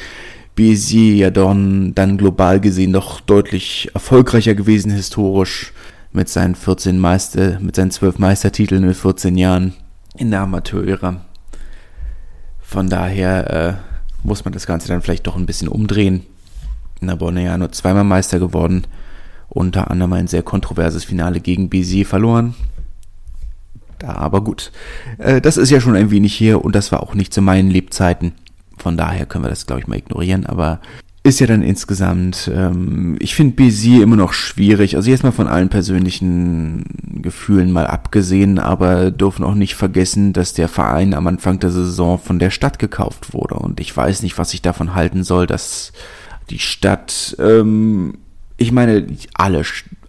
Bézier 0.56 1.14
ja 1.16 1.30
dann, 1.30 1.94
dann 1.94 2.18
global 2.18 2.60
gesehen 2.60 2.92
doch 2.92 3.20
deutlich 3.20 3.90
erfolgreicher 3.94 4.54
gewesen 4.54 4.90
historisch 4.90 5.72
mit 6.12 6.28
seinen 6.28 6.54
14 6.54 6.98
Meister, 6.98 7.58
mit 7.60 7.76
seinen 7.76 7.90
12 7.90 8.18
Meistertiteln 8.18 8.86
mit 8.86 8.96
14 8.96 9.38
Jahren 9.38 9.74
in 10.16 10.30
der 10.30 10.40
Amateurära. 10.40 11.20
Von 12.60 12.88
daher 12.88 13.50
äh, 13.50 14.26
muss 14.26 14.44
man 14.44 14.52
das 14.52 14.66
Ganze 14.66 14.88
dann 14.88 15.02
vielleicht 15.02 15.26
doch 15.26 15.36
ein 15.36 15.46
bisschen 15.46 15.68
umdrehen. 15.68 16.24
Narbonne 17.00 17.44
ja 17.44 17.56
nur 17.56 17.72
zweimal 17.72 18.04
Meister 18.04 18.38
geworden, 18.38 18.84
unter 19.48 19.90
anderem 19.90 20.12
ein 20.12 20.26
sehr 20.26 20.42
kontroverses 20.42 21.04
Finale 21.04 21.40
gegen 21.40 21.68
Bézier 21.68 22.04
verloren. 22.04 22.54
Da 23.98 24.14
aber 24.14 24.42
gut. 24.42 24.72
Äh, 25.18 25.40
das 25.40 25.56
ist 25.56 25.70
ja 25.70 25.80
schon 25.80 25.96
ein 25.96 26.10
wenig 26.10 26.34
hier 26.34 26.64
und 26.64 26.74
das 26.74 26.90
war 26.92 27.02
auch 27.02 27.14
nicht 27.14 27.32
zu 27.32 27.42
meinen 27.42 27.70
Lebzeiten. 27.70 28.32
Von 28.80 28.96
daher 28.96 29.26
können 29.26 29.44
wir 29.44 29.50
das, 29.50 29.66
glaube 29.66 29.80
ich, 29.80 29.86
mal 29.86 29.98
ignorieren. 29.98 30.46
Aber 30.46 30.80
ist 31.22 31.40
ja 31.40 31.46
dann 31.46 31.62
insgesamt, 31.62 32.50
ähm, 32.54 33.16
ich 33.20 33.34
finde 33.34 33.62
Bézier 33.62 34.02
immer 34.02 34.16
noch 34.16 34.32
schwierig. 34.32 34.96
Also 34.96 35.10
jetzt 35.10 35.22
mal 35.22 35.32
von 35.32 35.48
allen 35.48 35.68
persönlichen 35.68 36.84
Gefühlen 37.22 37.72
mal 37.72 37.86
abgesehen, 37.86 38.58
aber 38.58 39.10
dürfen 39.10 39.44
auch 39.44 39.54
nicht 39.54 39.74
vergessen, 39.74 40.32
dass 40.32 40.54
der 40.54 40.68
Verein 40.68 41.12
am 41.12 41.26
Anfang 41.26 41.58
der 41.58 41.70
Saison 41.70 42.18
von 42.18 42.38
der 42.38 42.50
Stadt 42.50 42.78
gekauft 42.78 43.34
wurde. 43.34 43.56
Und 43.56 43.80
ich 43.80 43.94
weiß 43.94 44.22
nicht, 44.22 44.38
was 44.38 44.54
ich 44.54 44.62
davon 44.62 44.94
halten 44.94 45.22
soll, 45.22 45.46
dass 45.46 45.92
die 46.48 46.58
Stadt, 46.58 47.36
ähm, 47.38 48.14
ich 48.56 48.72
meine, 48.72 49.06
alle, 49.34 49.62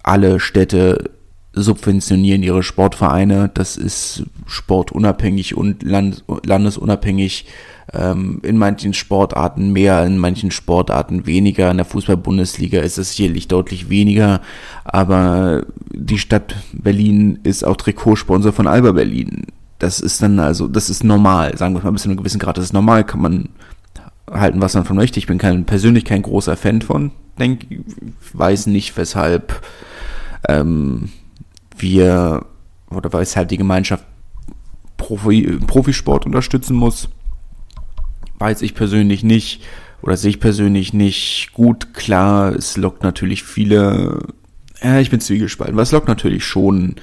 alle 0.04 0.40
Städte 0.40 1.12
subventionieren 1.54 2.44
ihre 2.44 2.64
Sportvereine. 2.64 3.50
Das 3.54 3.78
ist 3.78 4.24
sportunabhängig 4.46 5.56
und 5.56 5.84
land, 5.84 6.24
landesunabhängig 6.46 7.46
ähm, 7.94 8.40
in 8.44 8.58
manchen 8.58 8.94
Sportarten 8.94 9.74
mehr, 9.74 10.06
in 10.06 10.18
manchen 10.18 10.52
Sportarten 10.52 11.26
weniger. 11.26 11.70
In 11.72 11.78
der 11.78 11.86
Fußball-Bundesliga 11.86 12.82
ist 12.82 12.98
es 12.98 13.16
sicherlich 13.16 13.48
deutlich 13.48 13.90
weniger, 13.90 14.42
aber 14.86 15.66
die 15.92 16.20
Stadt 16.20 16.56
Berlin 16.72 17.40
ist 17.44 17.66
auch 17.66 17.76
Trikotsponsor 17.76 18.54
von 18.54 18.68
Alba 18.68 18.94
Berlin. 18.94 19.48
Das 19.80 20.00
ist 20.00 20.22
dann 20.22 20.40
also, 20.40 20.68
das 20.68 20.90
ist 20.90 21.04
normal, 21.04 21.58
sagen 21.58 21.76
wir 21.76 21.84
mal 21.84 21.92
bis 21.92 22.04
zu 22.04 22.10
einem 22.10 22.18
gewissen 22.18 22.40
Grad, 22.40 22.58
das 22.58 22.66
ist 22.66 22.74
normal, 22.74 23.04
kann 23.04 23.22
man 23.22 23.50
halten, 24.32 24.62
was 24.62 24.76
man 24.76 24.86
von 24.86 24.96
möchte. 24.96 25.20
Ich 25.20 25.28
bin 25.28 25.38
kein, 25.38 25.66
persönlich 25.66 26.06
kein 26.06 26.22
großer 26.22 26.56
Fan 26.56 26.82
von, 26.82 27.12
denk, 27.40 27.66
weiß 28.34 28.68
nicht, 28.68 28.96
weshalb 28.96 29.62
ähm, 30.48 31.10
wir 31.78 32.46
oder 32.90 33.14
weshalb 33.14 33.50
die 33.50 33.58
Gemeinschaft 33.58 34.06
Profi, 34.98 35.60
Profisport 35.66 36.26
unterstützen 36.26 36.76
muss 36.76 37.10
weiß 38.42 38.64
ich 38.64 38.76
persönlich 38.76 39.24
nicht 39.24 39.64
oder 40.02 40.18
sehe 40.18 40.32
ich 40.32 40.40
persönlich 40.40 40.94
nicht 40.94 41.52
gut. 41.54 41.94
Klar, 41.94 42.54
es 42.54 42.76
lockt 42.76 43.04
natürlich 43.04 43.44
viele, 43.44 44.20
ja, 44.84 45.00
ich 45.00 45.12
bin 45.12 45.22
zwiegespalten, 45.22 45.78
es 45.80 45.92
lockt 45.92 46.08
natürlich 46.08 46.44
schon 46.44 46.96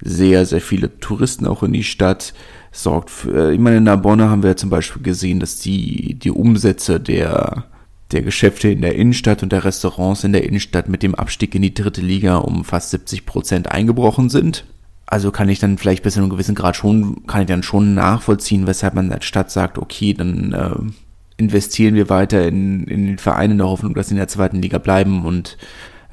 sehr, 0.00 0.46
sehr 0.46 0.60
viele 0.60 0.98
Touristen 0.98 1.46
auch 1.46 1.62
in 1.62 1.72
die 1.72 1.84
Stadt. 1.84 2.34
Sorgt 2.72 3.10
für, 3.10 3.52
ich 3.52 3.60
meine, 3.60 3.76
in 3.78 3.84
Narbonne 3.84 4.28
haben 4.28 4.42
wir 4.42 4.50
ja 4.50 4.56
zum 4.56 4.70
Beispiel 4.70 5.02
gesehen, 5.02 5.38
dass 5.38 5.58
die, 5.58 6.14
die 6.14 6.30
Umsätze 6.30 6.98
der, 6.98 7.64
der 8.12 8.22
Geschäfte 8.22 8.68
in 8.68 8.82
der 8.82 8.94
Innenstadt 8.94 9.42
und 9.42 9.52
der 9.52 9.64
Restaurants 9.64 10.24
in 10.24 10.32
der 10.32 10.44
Innenstadt 10.44 10.88
mit 10.88 11.02
dem 11.02 11.14
Abstieg 11.14 11.54
in 11.54 11.62
die 11.62 11.74
dritte 11.74 12.00
Liga 12.00 12.36
um 12.36 12.64
fast 12.64 12.90
70 12.90 13.26
Prozent 13.26 13.70
eingebrochen 13.70 14.28
sind. 14.28 14.64
Also 15.06 15.30
kann 15.30 15.48
ich 15.48 15.58
dann 15.58 15.78
vielleicht 15.78 16.02
bis 16.02 16.14
zu 16.14 16.20
einem 16.20 16.30
gewissen 16.30 16.54
Grad 16.54 16.76
schon, 16.76 17.26
kann 17.26 17.42
ich 17.42 17.46
dann 17.46 17.62
schon 17.62 17.94
nachvollziehen, 17.94 18.66
weshalb 18.66 18.94
man 18.94 19.12
als 19.12 19.24
Stadt 19.24 19.50
sagt, 19.50 19.78
okay, 19.78 20.14
dann 20.14 20.52
äh, 20.52 20.92
investieren 21.36 21.94
wir 21.94 22.08
weiter 22.08 22.46
in, 22.46 22.84
in 22.84 23.06
den 23.06 23.18
Verein 23.18 23.52
in 23.52 23.58
der 23.58 23.68
Hoffnung, 23.68 23.94
dass 23.94 24.08
sie 24.08 24.14
in 24.14 24.18
der 24.18 24.28
zweiten 24.28 24.60
Liga 24.60 24.78
bleiben 24.78 25.24
und 25.24 25.58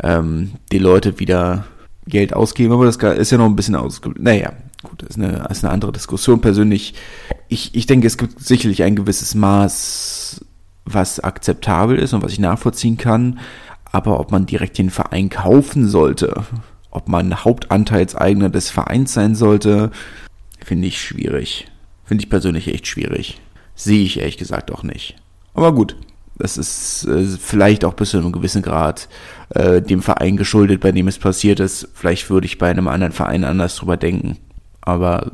ähm, 0.01 0.51
die 0.71 0.79
Leute 0.79 1.19
wieder 1.19 1.65
Geld 2.05 2.33
ausgeben. 2.33 2.73
Aber 2.73 2.85
das 2.85 2.97
ist 2.97 3.31
ja 3.31 3.38
noch 3.38 3.45
ein 3.45 3.55
bisschen 3.55 3.75
aus. 3.75 4.01
Naja, 4.17 4.53
gut, 4.83 5.01
das 5.01 5.12
ist 5.12 5.17
eine, 5.17 5.45
das 5.47 5.57
ist 5.57 5.63
eine 5.63 5.73
andere 5.73 5.91
Diskussion. 5.91 6.41
Persönlich, 6.41 6.93
ich, 7.47 7.73
ich 7.75 7.85
denke, 7.88 8.07
es 8.07 8.17
gibt 8.17 8.39
sicherlich 8.39 8.83
ein 8.83 8.95
gewisses 8.95 9.33
Maß, 9.35 10.45
was 10.86 11.20
akzeptabel 11.20 11.98
ist 11.98 12.13
und 12.13 12.24
was 12.24 12.34
ich 12.34 12.40
nachvollziehen 12.40 12.98
kann. 12.98 13.40
Aber 13.92 14.20
ob 14.20 14.32
man 14.32 14.46
direkt 14.46 14.78
den 14.78 14.90
Verein 14.90 15.30
kaufen 15.30 15.88
sollte, 15.88 16.44
ob 16.92 17.08
man 17.08 17.44
Hauptanteilseigner 17.44 18.50
des 18.50 18.70
Vereins 18.70 19.13
sein 19.13 19.36
sollte, 19.36 19.92
finde 20.63 20.88
ich 20.88 21.02
schwierig. 21.02 21.68
Finde 22.06 22.24
ich 22.24 22.30
persönlich 22.30 22.68
echt 22.68 22.88
schwierig. 22.88 23.40
Sehe 23.75 24.04
ich 24.04 24.20
ehrlich 24.20 24.38
gesagt 24.38 24.72
auch 24.72 24.84
nicht. 24.84 25.16
Aber 25.54 25.74
gut, 25.74 25.96
das 26.38 26.58
ist 26.58 27.06
äh, 27.06 27.25
vielleicht 27.25 27.86
auch 27.86 27.94
bis 27.94 28.12
zu 28.12 28.18
einem 28.18 28.32
gewissen 28.32 28.62
Grad 28.62 29.08
äh, 29.50 29.82
dem 29.82 30.02
Verein 30.02 30.38
geschuldet, 30.38 30.82
bei 30.82 30.92
dem 30.92 31.08
es 31.08 31.20
passiert 31.20 31.60
ist. 31.60 31.88
Vielleicht 31.94 32.30
würde 32.30 32.46
ich 32.46 32.58
bei 32.58 32.70
einem 32.70 32.88
anderen 32.88 33.13
Verein 33.13 33.44
anders 33.44 33.75
drüber 33.75 33.98
denken. 33.98 34.38
Aber 34.82 35.32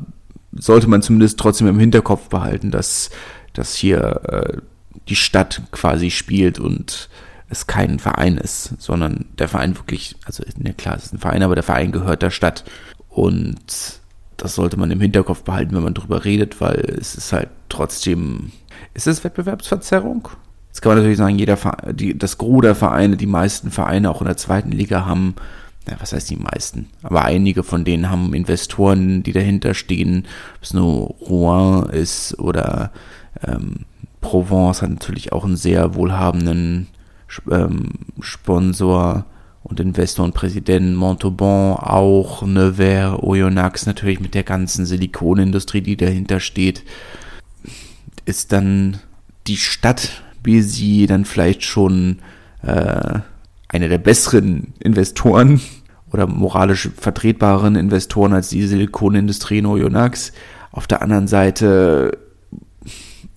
sollte 0.52 0.88
man 0.88 1.02
zumindest 1.02 1.38
trotzdem 1.38 1.66
im 1.66 1.78
Hinterkopf 1.78 2.28
behalten, 2.28 2.70
dass, 2.70 3.10
dass 3.52 3.74
hier 3.74 4.20
äh, 4.28 4.56
die 5.08 5.16
Stadt 5.16 5.62
quasi 5.72 6.10
spielt 6.10 6.58
und 6.58 7.08
es 7.48 7.66
kein 7.66 7.98
Verein 7.98 8.38
ist, 8.38 8.74
sondern 8.80 9.26
der 9.38 9.48
Verein 9.48 9.76
wirklich, 9.76 10.16
also 10.24 10.44
ne, 10.56 10.72
klar, 10.72 10.96
es 10.96 11.06
ist 11.06 11.14
ein 11.14 11.18
Verein, 11.18 11.42
aber 11.42 11.56
der 11.56 11.64
Verein 11.64 11.90
gehört 11.90 12.22
der 12.22 12.30
Stadt. 12.30 12.64
Und 13.08 14.00
das 14.36 14.54
sollte 14.54 14.78
man 14.78 14.90
im 14.90 15.00
Hinterkopf 15.00 15.42
behalten, 15.42 15.74
wenn 15.74 15.82
man 15.82 15.94
drüber 15.94 16.24
redet, 16.24 16.60
weil 16.60 16.78
es 16.98 17.16
ist 17.16 17.32
halt 17.32 17.48
trotzdem, 17.68 18.52
ist 18.94 19.08
es 19.08 19.24
Wettbewerbsverzerrung? 19.24 20.28
Jetzt 20.68 20.80
kann 20.80 20.90
man 20.90 20.98
natürlich 20.98 21.18
sagen, 21.18 21.38
jeder 21.38 21.56
Verein, 21.56 21.96
die, 21.96 22.16
das 22.16 22.38
Gros 22.38 22.62
der 22.62 22.76
Vereine, 22.76 23.16
die 23.16 23.26
meisten 23.26 23.72
Vereine 23.72 24.10
auch 24.10 24.20
in 24.20 24.28
der 24.28 24.36
zweiten 24.36 24.70
Liga 24.70 25.04
haben, 25.04 25.34
ja, 25.88 25.96
was 25.98 26.12
heißt 26.12 26.30
die 26.30 26.36
meisten? 26.36 26.88
Aber 27.02 27.24
einige 27.24 27.64
von 27.64 27.84
denen 27.84 28.10
haben 28.10 28.32
Investoren, 28.32 29.24
die 29.24 29.32
dahinter 29.32 29.74
stehen, 29.74 30.26
ob 30.56 30.62
es 30.62 30.72
nur 30.72 31.14
Rouen 31.20 31.90
ist 31.90 32.38
oder 32.38 32.92
ähm, 33.42 33.86
Provence 34.20 34.82
hat 34.82 34.90
natürlich 34.90 35.32
auch 35.32 35.44
einen 35.44 35.56
sehr 35.56 35.94
wohlhabenden 35.94 36.88
ähm, 37.50 37.90
Sponsor 38.20 39.24
und 39.62 39.80
Investor 39.80 40.24
und 40.24 40.34
Präsident 40.34 40.96
Montauban, 40.96 41.76
auch 41.76 42.42
Nevers, 42.42 43.22
Oyonnax 43.22 43.86
natürlich 43.86 44.20
mit 44.20 44.34
der 44.34 44.42
ganzen 44.42 44.86
Silikonindustrie, 44.86 45.82
die 45.82 45.96
dahinter 45.96 46.40
steht, 46.40 46.82
ist 48.24 48.52
dann 48.52 48.98
die 49.46 49.56
Stadt 49.56 50.22
Béziers 50.42 51.06
dann 51.08 51.24
vielleicht 51.24 51.64
schon 51.64 52.18
äh, 52.62 53.20
eine 53.68 53.88
der 53.88 53.98
besseren 53.98 54.72
Investoren 54.80 55.60
oder 56.12 56.26
moralisch 56.26 56.88
vertretbaren 56.96 57.76
Investoren 57.76 58.32
als 58.32 58.48
die 58.48 58.66
Silikonindustrie 58.66 59.58
in 59.58 59.66
Oyonnax. 59.66 60.32
Auf 60.72 60.86
der 60.86 61.02
anderen 61.02 61.28
Seite 61.28 62.18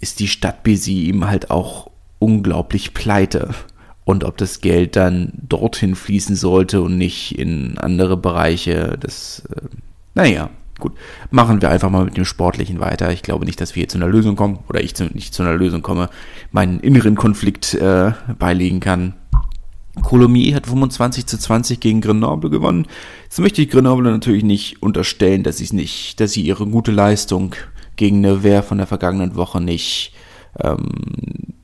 ist 0.03 0.19
die 0.19 0.27
Stadt 0.27 0.63
Béziers 0.63 1.07
ihm 1.07 1.27
halt 1.27 1.49
auch 1.49 1.89
unglaublich 2.19 2.93
pleite 2.93 3.55
und 4.03 4.25
ob 4.25 4.37
das 4.37 4.59
Geld 4.59 4.97
dann 4.97 5.31
dorthin 5.47 5.95
fließen 5.95 6.35
sollte 6.35 6.81
und 6.81 6.97
nicht 6.97 7.39
in 7.39 7.77
andere 7.77 8.17
Bereiche. 8.17 8.97
Das, 8.99 9.43
äh, 9.55 9.61
naja, 10.13 10.49
gut. 10.77 10.91
Machen 11.31 11.61
wir 11.61 11.69
einfach 11.69 11.89
mal 11.89 12.03
mit 12.03 12.17
dem 12.17 12.25
Sportlichen 12.25 12.81
weiter. 12.81 13.13
Ich 13.13 13.23
glaube 13.23 13.45
nicht, 13.45 13.61
dass 13.61 13.75
wir 13.75 13.81
hier 13.81 13.87
zu 13.87 13.97
einer 13.97 14.09
Lösung 14.09 14.35
kommen 14.35 14.59
oder 14.67 14.83
ich 14.83 14.93
zu, 14.93 15.05
nicht 15.05 15.33
zu 15.33 15.41
einer 15.41 15.55
Lösung 15.55 15.81
komme, 15.81 16.09
meinen 16.51 16.81
inneren 16.81 17.15
Konflikt 17.15 17.73
äh, 17.75 18.11
beilegen 18.37 18.81
kann. 18.81 19.13
Colomiers 20.01 20.55
hat 20.55 20.67
25 20.67 21.27
zu 21.27 21.37
20 21.37 21.79
gegen 21.79 22.01
Grenoble 22.01 22.49
gewonnen. 22.49 22.87
Jetzt 23.23 23.39
möchte 23.39 23.61
ich 23.61 23.69
Grenoble 23.69 24.11
natürlich 24.11 24.43
nicht 24.43 24.83
unterstellen, 24.83 25.43
dass 25.43 25.57
sie 25.57 25.73
nicht, 25.73 26.19
dass 26.19 26.33
sie 26.33 26.41
ihre 26.41 26.65
gute 26.65 26.91
Leistung 26.91 27.55
gegen 27.95 28.21
Nevers 28.21 28.65
von 28.65 28.77
der 28.77 28.87
vergangenen 28.87 29.35
Woche 29.35 29.61
nicht, 29.61 30.13
ähm, 30.59 30.89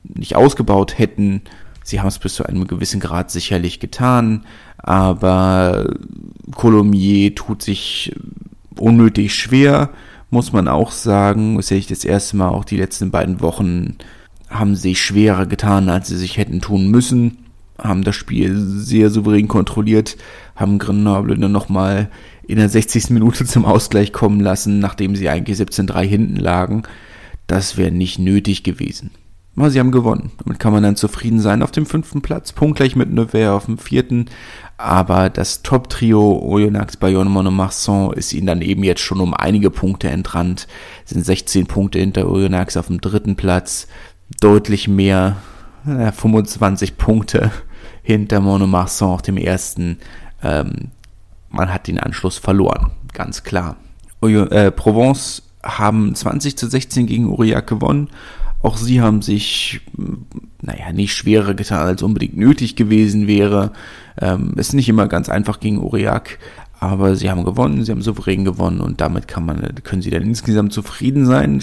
nicht 0.04 0.36
ausgebaut 0.36 0.98
hätten 0.98 1.42
Sie 1.90 1.98
haben 1.98 2.06
es 2.06 2.20
bis 2.20 2.34
zu 2.34 2.44
einem 2.44 2.68
gewissen 2.68 3.00
Grad 3.00 3.32
sicherlich 3.32 3.80
getan, 3.80 4.44
aber 4.78 5.92
Colomier 6.54 7.34
tut 7.34 7.62
sich 7.62 8.14
unnötig 8.78 9.34
schwer, 9.34 9.90
muss 10.30 10.52
man 10.52 10.68
auch 10.68 10.92
sagen. 10.92 11.56
Das 11.56 11.66
sehe 11.66 11.78
ich 11.78 11.88
das 11.88 12.04
erste 12.04 12.36
Mal, 12.36 12.50
auch 12.50 12.64
die 12.64 12.76
letzten 12.76 13.10
beiden 13.10 13.40
Wochen 13.40 13.96
haben 14.48 14.76
sich 14.76 15.02
schwerer 15.02 15.46
getan, 15.46 15.88
als 15.88 16.08
sie 16.08 16.16
sich 16.16 16.36
hätten 16.36 16.60
tun 16.60 16.88
müssen, 16.90 17.39
haben 17.82 18.04
das 18.04 18.16
Spiel 18.16 18.56
sehr 18.56 19.10
souverän 19.10 19.48
kontrolliert, 19.48 20.16
haben 20.56 20.78
Grenoble 20.78 21.36
dann 21.36 21.52
nochmal 21.52 22.08
in 22.46 22.56
der 22.56 22.68
60. 22.68 23.10
Minute 23.10 23.44
zum 23.44 23.64
Ausgleich 23.64 24.12
kommen 24.12 24.40
lassen, 24.40 24.78
nachdem 24.78 25.16
sie 25.16 25.28
eigentlich 25.28 25.58
17-3 25.58 26.02
hinten 26.02 26.36
lagen. 26.36 26.82
Das 27.46 27.76
wäre 27.76 27.90
nicht 27.90 28.18
nötig 28.18 28.62
gewesen. 28.62 29.10
Aber 29.56 29.70
sie 29.70 29.80
haben 29.80 29.90
gewonnen. 29.90 30.30
Damit 30.38 30.58
kann 30.58 30.72
man 30.72 30.82
dann 30.82 30.96
zufrieden 30.96 31.40
sein 31.40 31.62
auf 31.62 31.70
dem 31.70 31.84
fünften 31.84 32.22
Platz, 32.22 32.52
punktgleich 32.52 32.96
mit 32.96 33.10
Nevers 33.10 33.50
auf 33.50 33.66
dem 33.66 33.78
vierten. 33.78 34.26
Aber 34.78 35.28
das 35.28 35.62
Top-Trio 35.62 36.40
Oyonnax, 36.42 36.96
Bayonne, 36.96 37.28
Monomarsan 37.28 38.12
ist 38.14 38.32
ihnen 38.32 38.46
dann 38.46 38.62
eben 38.62 38.84
jetzt 38.84 39.02
schon 39.02 39.20
um 39.20 39.34
einige 39.34 39.70
Punkte 39.70 40.08
entrannt. 40.08 40.66
Sind 41.04 41.24
16 41.24 41.66
Punkte 41.66 41.98
hinter 41.98 42.30
Oyonnax 42.30 42.76
auf 42.76 42.86
dem 42.86 43.00
dritten 43.00 43.36
Platz. 43.36 43.88
Deutlich 44.40 44.88
mehr 44.88 45.36
äh, 45.86 46.12
25 46.12 46.96
Punkte 46.96 47.50
hinter 48.02 48.40
Monomarsan 48.40 49.08
auf 49.08 49.22
dem 49.22 49.36
ersten. 49.36 49.98
Ähm, 50.42 50.90
man 51.50 51.72
hat 51.72 51.86
den 51.88 51.98
Anschluss 51.98 52.38
verloren, 52.38 52.92
ganz 53.12 53.42
klar. 53.42 53.76
Äh, 54.22 54.70
Provence 54.70 55.42
haben 55.62 56.14
20 56.14 56.56
zu 56.56 56.68
16 56.68 57.06
gegen 57.06 57.30
Aurillac 57.30 57.66
gewonnen. 57.66 58.08
Auch 58.62 58.76
sie 58.76 59.00
haben 59.00 59.22
sich, 59.22 59.80
naja, 60.60 60.92
nicht 60.92 61.14
schwerer 61.14 61.54
getan, 61.54 61.86
als 61.86 62.02
unbedingt 62.02 62.36
nötig 62.36 62.76
gewesen 62.76 63.26
wäre. 63.26 63.72
Ähm, 64.20 64.52
ist 64.56 64.74
nicht 64.74 64.88
immer 64.88 65.06
ganz 65.06 65.30
einfach 65.30 65.60
gegen 65.60 65.78
Aurillac, 65.80 66.38
aber 66.78 67.16
sie 67.16 67.30
haben 67.30 67.44
gewonnen, 67.44 67.84
sie 67.84 67.92
haben 67.92 68.02
souverän 68.02 68.44
gewonnen 68.44 68.80
und 68.80 69.00
damit 69.00 69.28
kann 69.28 69.46
man, 69.46 69.60
können 69.82 70.02
sie 70.02 70.10
dann 70.10 70.22
insgesamt 70.22 70.72
zufrieden 70.72 71.26
sein, 71.26 71.62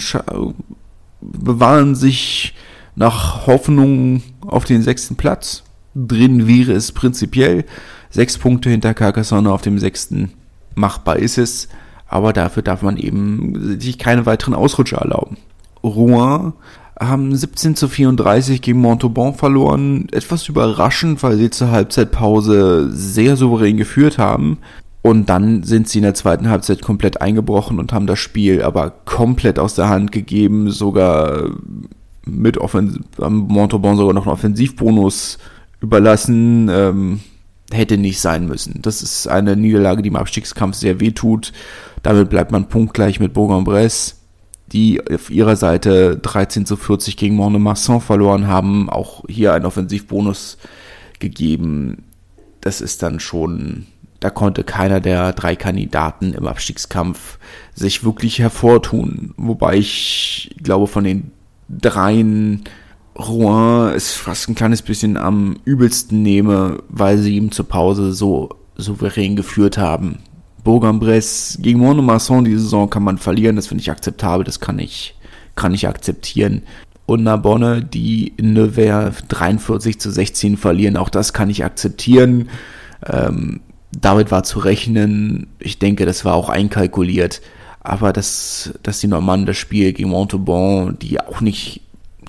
bewahren 1.20 1.94
sich 1.94 2.54
nach 2.96 3.46
Hoffnung 3.46 4.22
auf 4.40 4.64
den 4.64 4.82
sechsten 4.82 5.16
Platz. 5.16 5.62
Drin 5.94 6.46
wäre 6.46 6.72
es 6.72 6.92
prinzipiell. 6.92 7.64
Sechs 8.10 8.38
Punkte 8.38 8.70
hinter 8.70 8.94
Carcassonne 8.94 9.52
auf 9.52 9.62
dem 9.62 9.78
sechsten. 9.78 10.32
Machbar 10.74 11.16
ist 11.16 11.38
es, 11.38 11.68
aber 12.06 12.32
dafür 12.32 12.62
darf 12.62 12.82
man 12.82 12.96
eben 12.96 13.80
sich 13.80 13.98
keine 13.98 14.26
weiteren 14.26 14.54
Ausrutscher 14.54 14.98
erlauben. 14.98 15.36
Rouen 15.82 16.54
haben 16.98 17.34
17 17.34 17.76
zu 17.76 17.88
34 17.88 18.60
gegen 18.62 18.80
Montauban 18.80 19.34
verloren. 19.34 20.08
Etwas 20.10 20.48
überraschend, 20.48 21.22
weil 21.22 21.36
sie 21.36 21.50
zur 21.50 21.70
Halbzeitpause 21.70 22.90
sehr 22.92 23.36
souverän 23.36 23.76
geführt 23.76 24.18
haben. 24.18 24.58
Und 25.02 25.28
dann 25.28 25.62
sind 25.62 25.88
sie 25.88 25.98
in 25.98 26.04
der 26.04 26.14
zweiten 26.14 26.48
Halbzeit 26.48 26.82
komplett 26.82 27.20
eingebrochen 27.20 27.78
und 27.78 27.92
haben 27.92 28.06
das 28.06 28.18
Spiel 28.18 28.62
aber 28.62 28.90
komplett 28.90 29.58
aus 29.58 29.74
der 29.74 29.88
Hand 29.88 30.10
gegeben, 30.12 30.70
sogar 30.70 31.50
mit 32.24 32.58
Offen 32.58 33.04
Montauban 33.16 33.96
sogar 33.96 34.12
noch 34.12 34.26
einen 34.26 34.32
Offensivbonus 34.32 35.38
überlassen. 35.80 36.68
Ähm, 36.70 37.20
hätte 37.70 37.98
nicht 37.98 38.20
sein 38.20 38.46
müssen. 38.46 38.80
Das 38.80 39.02
ist 39.02 39.26
eine 39.26 39.54
Niederlage, 39.54 40.00
die 40.00 40.08
im 40.08 40.16
Abstiegskampf 40.16 40.74
sehr 40.74 41.00
weh 41.00 41.10
tut. 41.10 41.52
Damit 42.02 42.30
bleibt 42.30 42.50
man 42.50 42.70
punktgleich 42.70 43.20
mit 43.20 43.34
Bourg-en-Bresse 43.34 44.14
die 44.72 45.00
auf 45.12 45.30
ihrer 45.30 45.56
Seite 45.56 46.16
13 46.16 46.66
zu 46.66 46.76
40 46.76 47.16
gegen 47.16 47.36
Mont-de-Marsan 47.36 48.00
verloren 48.00 48.46
haben, 48.46 48.90
auch 48.90 49.24
hier 49.28 49.54
einen 49.54 49.64
Offensivbonus 49.64 50.58
gegeben. 51.18 52.04
Das 52.60 52.80
ist 52.80 53.02
dann 53.02 53.20
schon, 53.20 53.86
da 54.20 54.30
konnte 54.30 54.64
keiner 54.64 55.00
der 55.00 55.32
drei 55.32 55.56
Kandidaten 55.56 56.34
im 56.34 56.46
Abstiegskampf 56.46 57.38
sich 57.74 58.04
wirklich 58.04 58.40
hervortun. 58.40 59.32
Wobei 59.36 59.78
ich 59.78 60.54
glaube, 60.62 60.86
von 60.86 61.04
den 61.04 61.30
dreien 61.68 62.64
Rouen 63.18 63.94
ist 63.94 64.12
fast 64.12 64.48
ein 64.48 64.54
kleines 64.54 64.82
bisschen 64.82 65.16
am 65.16 65.56
übelsten 65.64 66.22
nehme, 66.22 66.82
weil 66.88 67.18
sie 67.18 67.36
ihm 67.36 67.50
zur 67.50 67.66
Pause 67.66 68.12
so 68.12 68.50
souverän 68.76 69.34
geführt 69.34 69.76
haben. 69.76 70.18
Bourg-en-Bresse 70.62 71.60
gegen 71.60 71.80
Monomasson 71.80 72.44
die 72.44 72.56
Saison 72.56 72.88
kann 72.90 73.02
man 73.02 73.18
verlieren, 73.18 73.56
das 73.56 73.66
finde 73.66 73.82
ich 73.82 73.90
akzeptabel, 73.90 74.44
das 74.44 74.60
kann 74.60 74.78
ich, 74.78 75.16
kann 75.54 75.74
ich 75.74 75.88
akzeptieren. 75.88 76.62
Und 77.06 77.22
Narbonne, 77.22 77.82
die 77.82 78.34
in 78.36 78.52
Nevers 78.52 79.24
43 79.28 79.98
zu 79.98 80.10
16 80.10 80.56
verlieren, 80.58 80.96
auch 80.96 81.08
das 81.08 81.32
kann 81.32 81.48
ich 81.48 81.64
akzeptieren. 81.64 82.50
Ähm, 83.06 83.60
damit 83.92 84.30
war 84.30 84.42
zu 84.42 84.58
rechnen. 84.58 85.46
Ich 85.58 85.78
denke, 85.78 86.04
das 86.04 86.24
war 86.26 86.34
auch 86.34 86.50
einkalkuliert. 86.50 87.40
Aber 87.80 88.12
dass, 88.12 88.74
dass 88.82 89.00
die 89.00 89.06
Normannen 89.06 89.46
das 89.46 89.56
Spiel 89.56 89.94
gegen 89.94 90.10
Montauban, 90.10 90.98
die 90.98 91.18
auch 91.18 91.40
nicht, 91.40 91.80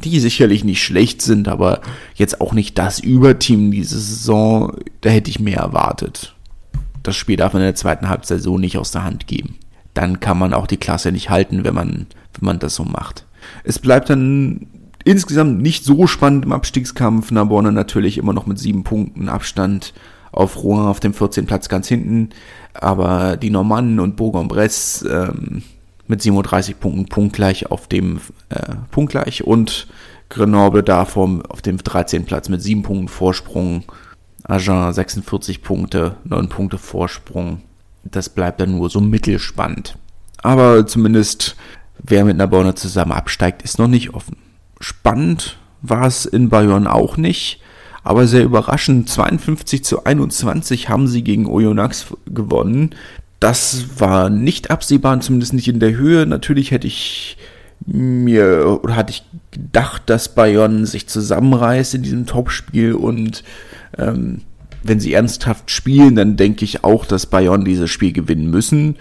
die 0.04 0.20
sicherlich 0.20 0.64
nicht 0.64 0.84
schlecht 0.84 1.22
sind, 1.22 1.48
aber 1.48 1.82
jetzt 2.16 2.42
auch 2.42 2.54
nicht 2.54 2.78
das 2.78 3.00
Überteam 3.00 3.72
diese 3.72 4.00
Saison, 4.00 4.74
da 5.02 5.10
hätte 5.10 5.30
ich 5.30 5.40
mehr 5.40 5.60
erwartet 5.60 6.36
das 7.04 7.16
Spiel 7.16 7.38
darf 7.38 7.54
man 7.54 7.62
in 7.62 7.68
der 7.68 7.76
zweiten 7.76 8.10
Halbzeit 8.10 8.42
so 8.42 8.58
nicht 8.58 8.78
aus 8.78 8.92
der 8.92 9.04
Hand 9.04 9.28
geben. 9.28 9.56
Dann 9.94 10.20
kann 10.20 10.38
man 10.38 10.54
auch 10.54 10.68
die 10.68 10.78
Klasse 10.78 11.12
nicht 11.12 11.30
halten, 11.30 11.64
wenn 11.64 11.74
man, 11.74 12.08
wenn 12.34 12.46
man 12.46 12.60
das 12.60 12.76
so 12.76 12.84
macht. 12.84 13.26
Es 13.64 13.80
bleibt 13.80 14.10
dann 14.10 14.68
insgesamt 15.04 15.62
nicht 15.62 15.84
so 15.84 16.08
spannend 16.08 16.46
im 16.46 16.52
Abstiegskampf. 16.52 17.32
Narbonne 17.32 17.72
natürlich 17.72 18.18
immer 18.18 18.34
noch 18.34 18.46
mit 18.46 18.60
sieben 18.60 18.84
Punkten 18.84 19.30
Abstand 19.30 19.94
auf 20.32 20.64
Rouen 20.64 20.86
auf 20.86 21.00
dem 21.00 21.14
14. 21.14 21.46
Platz 21.46 21.70
ganz 21.70 21.88
hinten. 21.88 22.30
Aber 22.74 23.38
die 23.38 23.50
Normannen 23.50 24.00
und 24.00 24.16
Bourg-en-Bresse 24.16 25.34
ähm, 25.34 25.64
mit 26.10 26.22
37 26.22 26.80
Punkten 26.80 27.06
punktgleich 27.06 27.72
auf 27.72 27.88
dem 27.88 28.20
äh, 28.50 28.74
punktgleich 28.92 29.46
und 29.46 29.88
Grenoble 30.28 30.84
davor 30.84 31.40
auf 31.48 31.62
dem 31.62 31.78
13. 31.78 32.26
Platz 32.26 32.50
mit 32.50 32.62
sieben 32.62 32.84
Punkten 32.84 33.08
Vorsprung 33.08 33.86
Agen 34.44 34.92
46 34.92 35.62
Punkte, 35.62 36.18
9 36.24 36.50
Punkte 36.50 36.78
Vorsprung. 36.80 37.62
Das 38.04 38.30
bleibt 38.30 38.60
dann 38.60 38.72
nur 38.78 38.90
so 38.90 39.00
mittelspannend. 39.00 39.98
Aber 40.38 40.88
zumindest, 40.88 41.56
wer 42.00 42.26
mit 42.26 42.38
Narbonne 42.38 42.74
zusammen 42.74 43.12
absteigt, 43.12 43.62
ist 43.62 43.78
noch 43.78 43.88
nicht 43.88 44.14
offen. 44.14 44.38
Spannend 44.80 45.60
war 45.82 46.08
es 46.08 46.26
in 46.26 46.50
Bayonne 46.50 46.92
auch 46.92 47.18
nicht, 47.18 47.62
aber 48.04 48.26
sehr 48.26 48.44
überraschend. 48.44 49.10
52 49.10 49.84
zu 49.84 50.06
21 50.06 50.90
haben 50.90 51.08
sie 51.08 51.24
gegen 51.24 51.46
Oyonnax 51.46 52.08
gewonnen. 52.26 52.96
Das 53.40 54.00
war 54.00 54.30
nicht 54.30 54.70
absehbar, 54.70 55.20
zumindest 55.22 55.54
nicht 55.54 55.68
in 55.68 55.80
der 55.80 55.96
Höhe. 55.96 56.26
Natürlich 56.26 56.72
hätte 56.72 56.88
ich 56.88 57.38
mir 57.86 58.80
oder 58.84 58.96
hatte 58.96 59.12
ich 59.12 59.24
gedacht, 59.52 60.04
dass 60.08 60.36
Bayonne 60.36 60.86
sich 60.86 61.08
zusammenreißt 61.08 61.96
in 61.96 62.04
diesem 62.04 62.26
Topspiel 62.26 62.94
und 62.94 63.44
ähm, 63.98 64.42
wenn 64.84 65.00
sie 65.00 65.14
ernsthaft 65.14 65.72
spielen, 65.72 66.16
dann 66.16 66.38
denke 66.38 66.64
ich 66.66 66.84
auch, 66.84 67.06
dass 67.06 67.26
Bayonne 67.26 67.64
dieses 67.64 67.90
Spiel 67.90 68.14
gewinnen 68.14 68.50
müssen, 68.50 68.96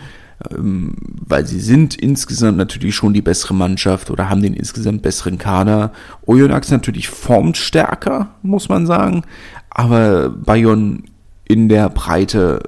ähm, 0.51 0.95
weil 1.27 1.47
sie 1.47 1.61
sind 1.61 1.95
insgesamt 1.95 2.59
natürlich 2.59 2.95
schon 2.95 3.15
die 3.15 3.23
bessere 3.23 3.55
Mannschaft 3.55 4.11
oder 4.11 4.29
haben 4.29 4.43
den 4.43 4.55
insgesamt 4.55 5.03
besseren 5.03 5.39
Kader. 5.39 5.93
Oyonnax 6.27 6.71
natürlich 6.71 7.09
formt 7.09 7.57
stärker, 7.57 8.31
muss 8.43 8.69
man 8.69 8.87
sagen, 8.87 9.23
aber 9.71 10.31
Bayonne 10.31 11.03
in 11.45 11.69
der 11.69 11.89
Breite, 11.91 12.61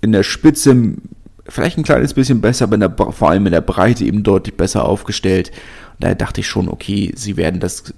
in 0.00 0.12
der 0.12 0.22
Spitze 0.22 0.94
vielleicht 1.48 1.78
ein 1.78 1.84
kleines 1.84 2.14
bisschen 2.14 2.40
besser, 2.40 2.66
der, 2.66 2.90
vor 2.90 3.30
allem 3.30 3.46
in 3.46 3.52
der 3.52 3.60
Breite 3.60 4.04
eben 4.04 4.22
deutlich 4.22 4.56
besser 4.56 4.84
aufgestellt. 4.84 5.50
Und 5.94 6.04
daher 6.04 6.14
dachte 6.14 6.40
ich 6.40 6.46
schon, 6.46 6.68
okay, 6.68 7.12
sie 7.16 7.36
werden 7.36 7.60
das, 7.60 7.94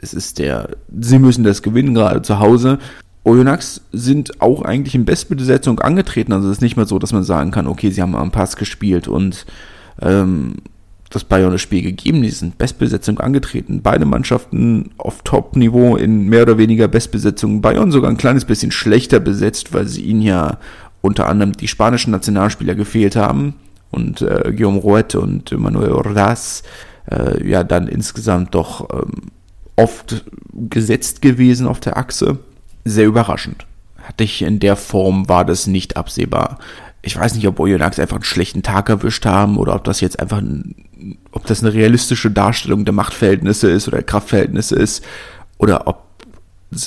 es 0.00 0.14
ist 0.14 0.38
der, 0.38 0.70
sie 1.00 1.18
müssen 1.18 1.44
das 1.44 1.62
gewinnen, 1.62 1.94
gerade 1.94 2.22
zu 2.22 2.38
Hause. 2.38 2.78
Oyonnax 3.24 3.82
sind 3.92 4.40
auch 4.40 4.62
eigentlich 4.62 4.94
in 4.94 5.04
Bestbesetzung 5.04 5.80
angetreten. 5.80 6.32
Also 6.32 6.48
es 6.48 6.56
ist 6.56 6.62
nicht 6.62 6.76
mehr 6.76 6.86
so, 6.86 6.98
dass 6.98 7.12
man 7.12 7.22
sagen 7.22 7.50
kann, 7.50 7.66
okay, 7.66 7.90
sie 7.90 8.00
haben 8.00 8.16
am 8.16 8.30
Pass 8.30 8.56
gespielt 8.56 9.08
und 9.08 9.44
ähm, 10.00 10.54
das 11.10 11.24
Bayern 11.24 11.50
das 11.50 11.60
Spiel 11.60 11.82
gegeben. 11.82 12.22
Die 12.22 12.30
sind 12.30 12.56
Bestbesetzung 12.56 13.18
angetreten. 13.18 13.82
Beide 13.82 14.06
Mannschaften 14.06 14.90
auf 14.96 15.22
Top-Niveau 15.22 15.96
in 15.96 16.28
mehr 16.28 16.42
oder 16.42 16.56
weniger 16.56 16.88
Bestbesetzung. 16.88 17.60
Bayern 17.60 17.90
sogar 17.90 18.10
ein 18.10 18.16
kleines 18.16 18.44
bisschen 18.44 18.70
schlechter 18.70 19.20
besetzt, 19.20 19.74
weil 19.74 19.86
sie 19.86 20.02
ihnen 20.02 20.22
ja 20.22 20.58
unter 21.00 21.28
anderem 21.28 21.52
die 21.52 21.68
spanischen 21.68 22.10
Nationalspieler 22.10 22.74
gefehlt 22.74 23.16
haben 23.16 23.54
und 23.90 24.22
äh, 24.22 24.52
Guillaume 24.54 24.80
Roet 24.80 25.14
und 25.14 25.50
Manuel 25.58 25.92
Ordaz 25.92 26.62
äh, 27.10 27.46
ja 27.48 27.64
dann 27.64 27.88
insgesamt 27.88 28.54
doch 28.54 28.88
ähm, 28.92 29.30
oft 29.76 30.24
gesetzt 30.52 31.22
gewesen 31.22 31.66
auf 31.66 31.80
der 31.80 31.96
Achse 31.96 32.38
sehr 32.84 33.06
überraschend. 33.06 33.66
Hatte 34.02 34.24
ich 34.24 34.42
in 34.42 34.60
der 34.60 34.76
Form, 34.76 35.28
war 35.28 35.44
das 35.44 35.66
nicht 35.66 35.96
absehbar. 35.96 36.58
Ich 37.02 37.16
weiß 37.16 37.34
nicht, 37.34 37.46
ob 37.46 37.58
Oyonnax 37.60 37.98
einfach 37.98 38.16
einen 38.16 38.24
schlechten 38.24 38.62
Tag 38.62 38.88
erwischt 38.88 39.24
haben 39.24 39.56
oder 39.56 39.74
ob 39.74 39.84
das 39.84 40.00
jetzt 40.00 40.20
einfach, 40.20 40.38
ein, 40.38 40.74
ob 41.32 41.46
das 41.46 41.62
eine 41.62 41.72
realistische 41.72 42.30
Darstellung 42.30 42.84
der 42.84 42.94
Machtverhältnisse 42.94 43.70
ist 43.70 43.88
oder 43.88 43.98
der 43.98 44.06
Kraftverhältnisse 44.06 44.76
ist 44.76 45.04
oder 45.58 45.86
ob 45.86 46.09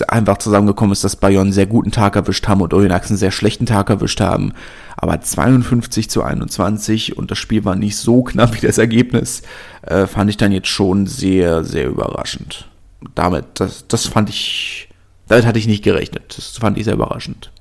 einfach 0.07 0.37
zusammengekommen 0.37 0.93
ist, 0.93 1.03
dass 1.03 1.15
Bayonne 1.17 1.47
einen 1.47 1.53
sehr 1.53 1.65
guten 1.65 1.91
Tag 1.91 2.15
erwischt 2.15 2.47
haben 2.47 2.61
und 2.61 2.73
Oyonnax 2.73 3.09
einen 3.09 3.17
sehr 3.17 3.31
schlechten 3.31 3.65
Tag 3.65 3.89
erwischt 3.89 4.21
haben. 4.21 4.53
Aber 4.95 5.19
52 5.19 6.09
zu 6.09 6.23
21 6.23 7.17
und 7.17 7.31
das 7.31 7.37
Spiel 7.37 7.65
war 7.65 7.75
nicht 7.75 7.97
so 7.97 8.23
knapp 8.23 8.55
wie 8.55 8.65
das 8.65 8.77
Ergebnis, 8.77 9.41
äh, 9.81 10.07
fand 10.07 10.29
ich 10.29 10.37
dann 10.37 10.51
jetzt 10.51 10.69
schon 10.69 11.07
sehr, 11.07 11.63
sehr 11.63 11.87
überraschend. 11.87 12.69
Damit, 13.15 13.45
das, 13.55 13.85
das 13.87 14.05
fand 14.05 14.29
ich 14.29 14.87
damit 15.27 15.45
hatte 15.45 15.59
ich 15.59 15.67
nicht 15.67 15.83
gerechnet. 15.83 16.35
Das 16.37 16.57
fand 16.57 16.77
ich 16.77 16.85
sehr 16.85 16.93
überraschend. 16.93 17.51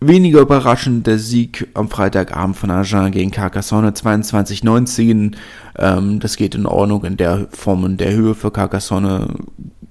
Weniger 0.00 0.40
überraschend 0.40 1.06
der 1.06 1.18
Sieg 1.18 1.68
am 1.74 1.88
Freitagabend 1.88 2.56
von 2.56 2.70
Agen 2.70 3.12
gegen 3.12 3.30
Carcassonne 3.30 3.92
22-19. 3.92 5.36
Ähm, 5.78 6.20
das 6.20 6.36
geht 6.36 6.56
in 6.56 6.66
Ordnung 6.66 7.04
in 7.04 7.16
der 7.16 7.46
Form 7.50 7.84
und 7.84 7.98
der 7.98 8.12
Höhe 8.12 8.34
für 8.34 8.50
Carcassonne. 8.50 9.28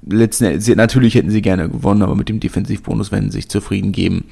Letzten, 0.07 0.59
natürlich 0.75 1.15
hätten 1.15 1.29
sie 1.29 1.41
gerne 1.41 1.69
gewonnen, 1.69 2.01
aber 2.01 2.15
mit 2.15 2.29
dem 2.29 2.39
Defensivbonus 2.39 3.11
werden 3.11 3.29
sie 3.29 3.37
sich 3.37 3.49
zufrieden 3.49 3.91
geben. 3.91 4.25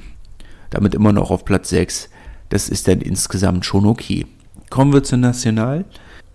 Damit 0.70 0.94
immer 0.94 1.12
noch 1.12 1.30
auf 1.30 1.44
Platz 1.44 1.68
6. 1.70 2.10
Das 2.48 2.68
ist 2.68 2.88
dann 2.88 3.00
insgesamt 3.00 3.64
schon 3.64 3.86
okay. 3.86 4.26
Kommen 4.68 4.92
wir 4.92 5.02
zur 5.02 5.18
National 5.18 5.84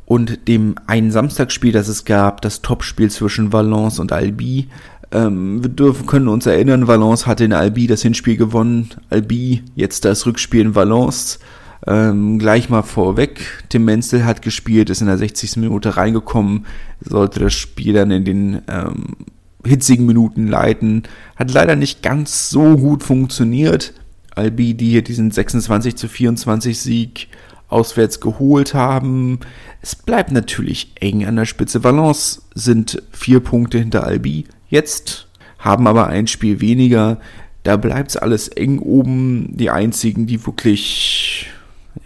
und 0.06 0.48
dem 0.48 0.76
einen 0.88 1.12
Samstagsspiel, 1.12 1.72
das 1.72 1.88
es 1.88 2.06
gab, 2.06 2.42
das 2.42 2.62
Topspiel 2.62 3.10
zwischen 3.10 3.52
Valence 3.52 4.00
und 4.00 4.12
Albi. 4.12 4.68
Ähm, 5.12 5.64
wir 5.64 5.70
dürfen, 5.70 6.06
können 6.06 6.28
uns 6.28 6.46
erinnern, 6.46 6.88
Valence 6.88 7.28
hatte 7.28 7.44
in 7.44 7.54
Albi 7.54 7.88
das 7.88 8.02
Hinspiel 8.02 8.38
gewonnen. 8.38 8.90
Albi, 9.10 9.64
jetzt 9.76 10.06
das 10.06 10.26
Rückspiel 10.26 10.62
in 10.62 10.76
Valence. 10.76 11.40
Ähm, 11.88 12.40
gleich 12.40 12.70
mal 12.70 12.82
vorweg, 12.82 13.64
Tim 13.70 13.86
Menzel 13.86 14.26
hat 14.26 14.42
gespielt, 14.42 14.90
ist 14.90 15.02
in 15.02 15.08
der 15.08 15.18
60. 15.18 15.58
Minute 15.58 15.98
reingekommen, 15.98 16.66
sollte 17.02 17.40
das 17.40 17.54
Spiel 17.54 17.94
dann 17.94 18.10
in 18.10 18.26
den 18.26 18.62
ähm, 18.68 19.16
hitzigen 19.64 20.06
Minuten 20.06 20.48
leiten. 20.48 21.04
Hat 21.36 21.52
leider 21.52 21.76
nicht 21.76 22.02
ganz 22.02 22.50
so 22.50 22.78
gut 22.78 23.04
funktioniert. 23.04 23.94
Albi, 24.34 24.74
die 24.74 24.90
hier 24.90 25.04
diesen 25.04 25.32
26 25.32 25.96
zu 25.96 26.08
24 26.08 26.80
Sieg 26.80 27.28
auswärts 27.68 28.20
geholt 28.20 28.74
haben. 28.74 29.40
Es 29.82 29.96
bleibt 29.96 30.32
natürlich 30.32 30.92
eng 31.00 31.26
an 31.26 31.36
der 31.36 31.46
Spitze. 31.46 31.84
Valence 31.84 32.44
sind 32.54 33.02
vier 33.12 33.40
Punkte 33.40 33.80
hinter 33.80 34.06
Albi. 34.06 34.46
Jetzt 34.68 35.28
haben 35.60 35.88
aber 35.88 36.08
ein 36.08 36.28
Spiel 36.28 36.62
weniger. 36.62 37.20
Da 37.64 37.78
bleibt 37.78 38.12
es 38.12 38.18
alles 38.18 38.48
eng 38.48 38.80
oben. 38.80 39.56
Die 39.56 39.70
einzigen, 39.70 40.28
die 40.28 40.46
wirklich 40.46 41.50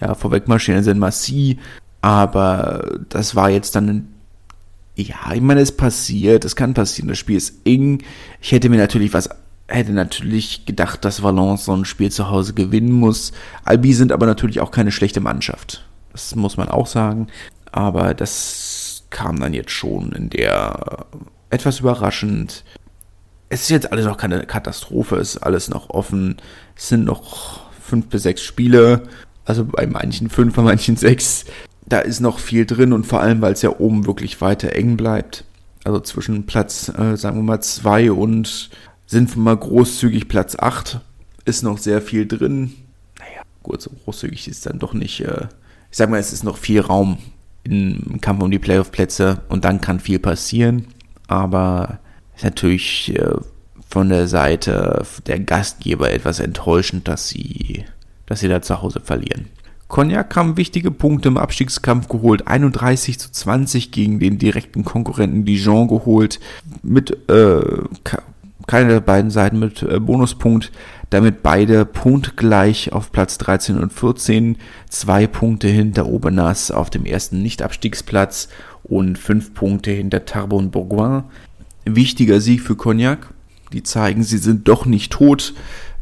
ja, 0.02 0.16
vorweg 0.16 0.48
marschieren, 0.48 0.84
sind 0.84 1.00
Massi. 1.00 1.60
Aber 2.02 3.00
das 3.10 3.36
war 3.36 3.50
jetzt 3.50 3.76
dann 3.76 4.08
ja, 4.96 5.34
ich 5.34 5.42
meine, 5.42 5.62
es 5.62 5.72
passiert, 5.72 6.44
es 6.44 6.58
kann 6.58 6.74
passieren, 6.74 7.08
das 7.08 7.18
Spiel 7.18 7.38
ist 7.38 7.66
eng. 7.66 8.04
Ich 8.42 8.52
hätte 8.52 8.68
mir 8.68 8.78
natürlich 8.78 9.14
was, 9.14 9.30
hätte 9.68 9.92
natürlich 9.92 10.66
gedacht, 10.66 11.06
dass 11.06 11.24
Valence 11.24 11.66
so 11.66 11.74
ein 11.74 11.86
Spiel 11.86 12.12
zu 12.12 12.30
Hause 12.30 12.54
gewinnen 12.54 12.92
muss. 12.92 13.32
Albi 13.64 13.94
sind 13.94 14.12
aber 14.12 14.26
natürlich 14.26 14.60
auch 14.60 14.72
keine 14.72 14.92
schlechte 14.92 15.22
Mannschaft. 15.22 15.86
Das 16.12 16.36
muss 16.36 16.58
man 16.58 16.70
auch 16.70 16.88
sagen. 16.88 17.28
Aber 17.72 18.14
das 18.14 19.04
kam 19.10 19.40
dann 19.40 19.54
jetzt 19.54 19.72
schon 19.72 20.12
in 20.12 20.30
der 20.30 21.06
etwas 21.50 21.80
überraschend. 21.80 22.64
Es 23.48 23.62
ist 23.62 23.70
jetzt 23.70 23.92
alles 23.92 24.06
noch 24.06 24.18
keine 24.18 24.46
Katastrophe, 24.46 25.16
es 25.18 25.36
ist 25.36 25.44
alles 25.44 25.70
noch 25.70 25.90
offen. 25.90 26.38
Es 26.76 26.90
sind 26.90 27.06
noch 27.06 27.72
fünf 27.82 28.08
bis 28.08 28.24
sechs 28.24 28.44
Spiele. 28.44 29.04
Also 29.50 29.66
bei 29.66 29.88
manchen 29.88 30.30
fünf, 30.30 30.56
bei 30.56 30.62
manchen 30.62 30.96
sechs 30.96 31.46
da 31.88 31.98
ist 32.02 32.20
noch 32.20 32.38
viel 32.38 32.68
drin 32.68 32.94
und 32.94 33.08
vor 33.08 33.20
allem, 33.20 33.42
weil 33.42 33.54
es 33.54 33.64
ja 33.64 33.80
oben 33.80 34.06
wirklich 34.06 34.42
weiter 34.42 34.74
eng 34.74 34.96
bleibt. 34.96 35.44
Also 35.84 36.00
zwischen 36.02 36.46
Platz, 36.46 36.90
äh, 36.90 37.18
sagen 37.18 37.38
wir 37.38 37.44
mal, 37.44 37.60
2 37.60 38.12
und 38.12 38.70
sind 39.08 39.36
wir 39.36 39.42
mal 39.42 39.58
großzügig 39.58 40.28
Platz 40.28 40.56
8 40.56 41.02
ist 41.46 41.64
noch 41.64 41.80
sehr 41.80 42.00
viel 42.00 42.28
drin. 42.28 42.76
Naja, 43.18 43.42
gut, 43.64 43.82
so 43.82 43.90
großzügig 44.06 44.48
ist 44.48 44.68
dann 44.68 44.78
doch 44.78 44.94
nicht. 44.94 45.22
Äh, 45.22 45.48
ich 45.90 45.98
sag 45.98 46.12
mal, 46.12 46.20
es 46.20 46.32
ist 46.32 46.44
noch 46.44 46.58
viel 46.58 46.82
Raum 46.82 47.18
im 47.64 48.22
Kampf 48.22 48.44
um 48.44 48.52
die 48.52 48.60
Playoff-Plätze 48.60 49.42
und 49.50 49.66
dann 49.66 49.82
kann 49.82 50.00
viel 50.00 50.20
passieren. 50.20 50.90
Aber 51.26 51.98
ist 52.36 52.44
natürlich 52.44 53.16
äh, 53.18 53.34
von 53.90 54.10
der 54.10 54.28
Seite 54.28 55.04
der 55.26 55.40
Gastgeber 55.40 56.12
etwas 56.12 56.40
enttäuschend, 56.40 57.08
dass 57.08 57.30
sie, 57.30 57.86
dass 58.30 58.40
sie 58.40 58.48
da 58.48 58.62
zu 58.62 58.82
Hause 58.82 59.02
verlieren. 59.02 59.48
Cognac 59.90 60.36
haben 60.36 60.56
wichtige 60.56 60.92
Punkte 60.92 61.30
im 61.30 61.38
Abstiegskampf 61.38 62.08
geholt. 62.08 62.48
31 62.48 63.20
zu 63.20 63.32
20 63.32 63.92
gegen 63.92 64.20
den 64.20 64.38
direkten 64.38 64.86
Konkurrenten 64.86 65.46
Dijon 65.46 65.88
geholt. 65.88 66.40
Mit 66.84 67.28
äh, 67.28 67.62
keiner 68.68 68.90
der 68.90 69.00
beiden 69.00 69.32
Seiten 69.32 69.58
mit 69.58 69.82
äh, 69.82 70.00
Bonuspunkt. 70.00 70.72
Damit 71.10 71.42
beide 71.42 71.86
punktgleich 71.86 72.94
auf 72.94 73.12
Platz 73.12 73.40
13 73.40 73.80
und 73.80 73.92
14. 73.92 74.58
Zwei 74.90 75.26
Punkte 75.26 75.68
hinter 75.68 76.06
Obernas 76.06 76.70
auf 76.70 76.92
dem 76.92 77.06
ersten 77.06 77.42
Nicht-Abstiegsplatz 77.42 78.50
und 78.84 79.18
fünf 79.18 79.56
Punkte 79.56 79.90
hinter 79.90 80.24
Tarbon 80.24 80.70
Bourgoin. 80.70 81.24
Wichtiger 81.86 82.40
Sieg 82.42 82.62
für 82.62 82.76
Cognac. 82.76 83.34
Die 83.74 83.82
zeigen, 83.82 84.22
sie 84.22 84.38
sind 84.38 84.68
doch 84.68 84.86
nicht 84.86 85.12
tot 85.12 85.56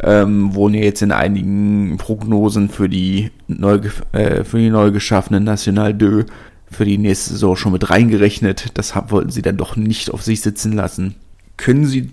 ähm, 0.03 0.53
wurden 0.53 0.75
ja 0.75 0.81
jetzt 0.81 1.01
in 1.01 1.11
einigen 1.11 1.97
Prognosen 1.97 2.69
für 2.69 2.89
die 2.89 3.31
neu, 3.47 3.79
äh, 4.11 4.43
für 4.43 4.59
die 4.59 4.69
neu 4.69 4.91
geschaffene 4.91 5.39
National 5.39 5.97
2 5.97 6.25
für 6.69 6.85
die 6.85 6.97
nächste 6.97 7.31
Saison 7.31 7.55
schon 7.55 7.71
mit 7.71 7.89
reingerechnet. 7.89 8.77
Das 8.77 8.93
wollten 9.09 9.31
sie 9.31 9.41
dann 9.41 9.57
doch 9.57 9.75
nicht 9.75 10.11
auf 10.11 10.21
sich 10.21 10.41
sitzen 10.41 10.73
lassen. 10.73 11.15
Können 11.55 11.85
sie, 11.85 12.11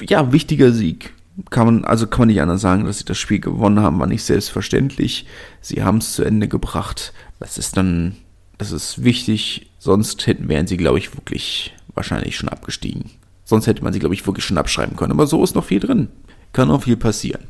ja, 0.00 0.32
wichtiger 0.32 0.72
Sieg. 0.72 1.12
Kann 1.50 1.66
man, 1.66 1.84
also 1.84 2.06
kann 2.06 2.20
man 2.20 2.28
nicht 2.28 2.40
anders 2.40 2.62
sagen, 2.62 2.84
dass 2.84 2.98
sie 2.98 3.04
das 3.04 3.18
Spiel 3.18 3.40
gewonnen 3.40 3.80
haben, 3.80 3.98
war 3.98 4.06
nicht 4.06 4.22
selbstverständlich. 4.22 5.26
Sie 5.60 5.82
haben 5.82 5.98
es 5.98 6.12
zu 6.12 6.22
Ende 6.22 6.48
gebracht. 6.48 7.12
Das 7.40 7.58
ist 7.58 7.76
dann, 7.76 8.16
das 8.56 8.72
ist 8.72 9.04
wichtig. 9.04 9.70
Sonst 9.78 10.26
hätten, 10.26 10.48
wären 10.48 10.66
sie, 10.66 10.78
glaube 10.78 10.98
ich, 10.98 11.14
wirklich 11.14 11.74
wahrscheinlich 11.94 12.36
schon 12.36 12.48
abgestiegen. 12.48 13.10
Sonst 13.44 13.66
hätte 13.66 13.84
man 13.84 13.92
sie, 13.92 13.98
glaube 13.98 14.14
ich, 14.14 14.26
wirklich 14.26 14.44
schon 14.44 14.56
abschreiben 14.56 14.96
können. 14.96 15.12
Aber 15.12 15.26
so 15.26 15.42
ist 15.44 15.54
noch 15.54 15.64
viel 15.64 15.80
drin 15.80 16.08
kann 16.52 16.70
auch 16.70 16.82
viel 16.82 16.96
passieren. 16.96 17.42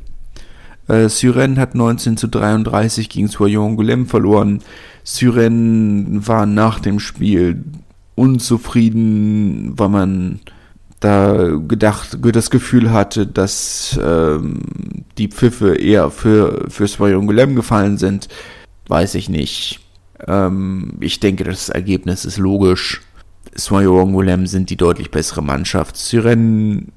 Äh, 0.87 1.09
Syren 1.09 1.59
hat 1.59 1.75
19 1.75 2.17
zu 2.17 2.27
33 2.27 3.09
gegen 3.09 3.27
Soyon 3.27 3.75
Goulem 3.75 4.07
verloren. 4.07 4.61
Syren 5.03 6.25
war 6.27 6.45
nach 6.45 6.79
dem 6.79 6.99
Spiel 6.99 7.63
unzufrieden, 8.15 9.73
weil 9.77 9.89
man 9.89 10.39
da 10.99 11.57
gedacht, 11.67 12.17
das 12.21 12.49
Gefühl 12.49 12.91
hatte, 12.91 13.27
dass 13.27 13.99
ähm, 14.03 14.61
die 15.17 15.27
Pfiffe 15.27 15.75
eher 15.75 16.09
für, 16.09 16.65
für 16.69 16.87
Soyon 16.87 17.27
Goulem 17.27 17.55
gefallen 17.55 17.97
sind. 17.97 18.27
Weiß 18.87 19.15
ich 19.15 19.29
nicht. 19.29 19.81
Ähm, 20.25 20.93
ich 20.99 21.19
denke, 21.19 21.43
das 21.43 21.69
Ergebnis 21.69 22.25
ist 22.25 22.37
logisch. 22.37 23.01
Soyon 23.53 24.13
Goulem 24.13 24.47
sind 24.47 24.69
die 24.69 24.77
deutlich 24.77 25.11
bessere 25.11 25.43
Mannschaft. 25.43 25.97
Syren 25.97 26.91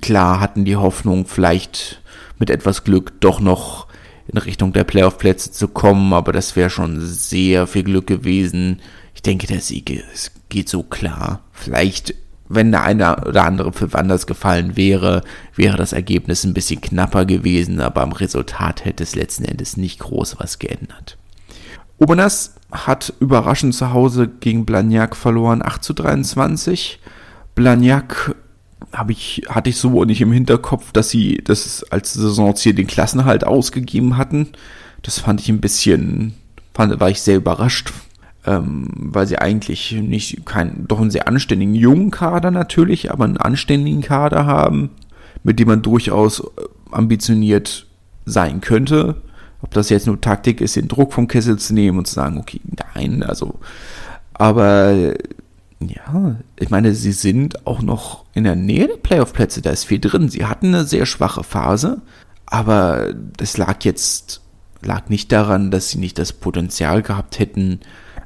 klar 0.00 0.40
hatten 0.40 0.64
die 0.64 0.76
Hoffnung, 0.76 1.26
vielleicht 1.26 2.02
mit 2.38 2.50
etwas 2.50 2.84
Glück 2.84 3.20
doch 3.20 3.40
noch 3.40 3.86
in 4.28 4.38
Richtung 4.38 4.72
der 4.72 4.84
Playoff-Plätze 4.84 5.50
zu 5.50 5.68
kommen, 5.68 6.12
aber 6.12 6.32
das 6.32 6.54
wäre 6.56 6.70
schon 6.70 7.00
sehr 7.00 7.66
viel 7.66 7.82
Glück 7.82 8.06
gewesen. 8.06 8.80
Ich 9.14 9.22
denke, 9.22 9.46
der 9.46 9.60
Sieg 9.60 10.02
geht 10.48 10.68
so 10.68 10.82
klar. 10.82 11.40
Vielleicht, 11.52 12.14
wenn 12.48 12.70
der 12.70 12.82
eine 12.82 13.24
oder 13.26 13.44
andere 13.44 13.72
für 13.72 13.92
Wanders 13.92 14.26
gefallen 14.26 14.76
wäre, 14.76 15.22
wäre 15.56 15.76
das 15.76 15.92
Ergebnis 15.92 16.44
ein 16.44 16.54
bisschen 16.54 16.80
knapper 16.80 17.24
gewesen, 17.24 17.80
aber 17.80 18.02
am 18.02 18.12
Resultat 18.12 18.84
hätte 18.84 19.02
es 19.02 19.16
letzten 19.16 19.44
Endes 19.44 19.76
nicht 19.76 19.98
groß 19.98 20.36
was 20.38 20.58
geändert. 20.58 21.16
Obernas 21.98 22.54
hat 22.70 23.12
überraschend 23.20 23.74
zu 23.74 23.92
Hause 23.92 24.28
gegen 24.28 24.64
Blagnac 24.64 25.16
verloren, 25.16 25.60
8 25.62 25.82
zu 25.82 25.92
23. 25.92 27.00
Blagnac 27.54 28.34
habe 28.92 29.12
ich, 29.12 29.42
hatte 29.48 29.70
ich 29.70 29.76
so 29.76 30.04
nicht 30.04 30.20
im 30.20 30.32
Hinterkopf, 30.32 30.92
dass 30.92 31.10
sie 31.10 31.40
das 31.44 31.84
als 31.90 32.12
Saisonziel 32.12 32.74
den 32.74 32.86
Klassenhalt 32.86 33.44
ausgegeben 33.44 34.16
hatten. 34.16 34.48
Das 35.02 35.18
fand 35.18 35.40
ich 35.40 35.48
ein 35.48 35.60
bisschen, 35.60 36.34
fand, 36.74 36.98
war 37.00 37.10
ich 37.10 37.22
sehr 37.22 37.36
überrascht, 37.36 37.92
ähm, 38.46 38.88
weil 38.94 39.26
sie 39.26 39.38
eigentlich 39.38 39.92
nicht 39.92 40.44
kein, 40.44 40.86
doch 40.88 41.00
einen 41.00 41.10
sehr 41.10 41.28
anständigen 41.28 41.74
jungen 41.74 42.10
Kader 42.10 42.50
natürlich, 42.50 43.10
aber 43.12 43.24
einen 43.24 43.36
anständigen 43.36 44.02
Kader 44.02 44.46
haben, 44.46 44.90
mit 45.42 45.58
dem 45.58 45.68
man 45.68 45.82
durchaus 45.82 46.40
äh, 46.40 46.44
ambitioniert 46.90 47.86
sein 48.24 48.60
könnte. 48.60 49.16
Ob 49.62 49.72
das 49.72 49.90
jetzt 49.90 50.06
nur 50.06 50.20
Taktik 50.20 50.60
ist, 50.60 50.76
den 50.76 50.88
Druck 50.88 51.12
vom 51.12 51.28
Kessel 51.28 51.58
zu 51.58 51.74
nehmen 51.74 51.98
und 51.98 52.06
zu 52.06 52.14
sagen, 52.14 52.38
okay, 52.38 52.60
nein, 52.94 53.22
also, 53.22 53.60
aber 54.32 55.14
ja, 55.82 56.36
ich 56.58 56.70
meine, 56.70 56.94
sie 56.94 57.12
sind 57.12 57.66
auch 57.66 57.80
noch 57.80 58.24
in 58.34 58.44
der 58.44 58.56
Nähe 58.56 58.86
der 58.86 58.96
Playoff-Plätze, 58.96 59.62
da 59.62 59.70
ist 59.70 59.84
viel 59.84 59.98
drin. 59.98 60.28
Sie 60.28 60.44
hatten 60.44 60.74
eine 60.74 60.84
sehr 60.84 61.06
schwache 61.06 61.42
Phase, 61.42 62.02
aber 62.46 63.14
das 63.14 63.56
lag 63.56 63.82
jetzt, 63.84 64.42
lag 64.82 65.08
nicht 65.08 65.32
daran, 65.32 65.70
dass 65.70 65.88
sie 65.88 65.98
nicht 65.98 66.18
das 66.18 66.34
Potenzial 66.34 67.02
gehabt 67.02 67.38
hätten, 67.38 67.80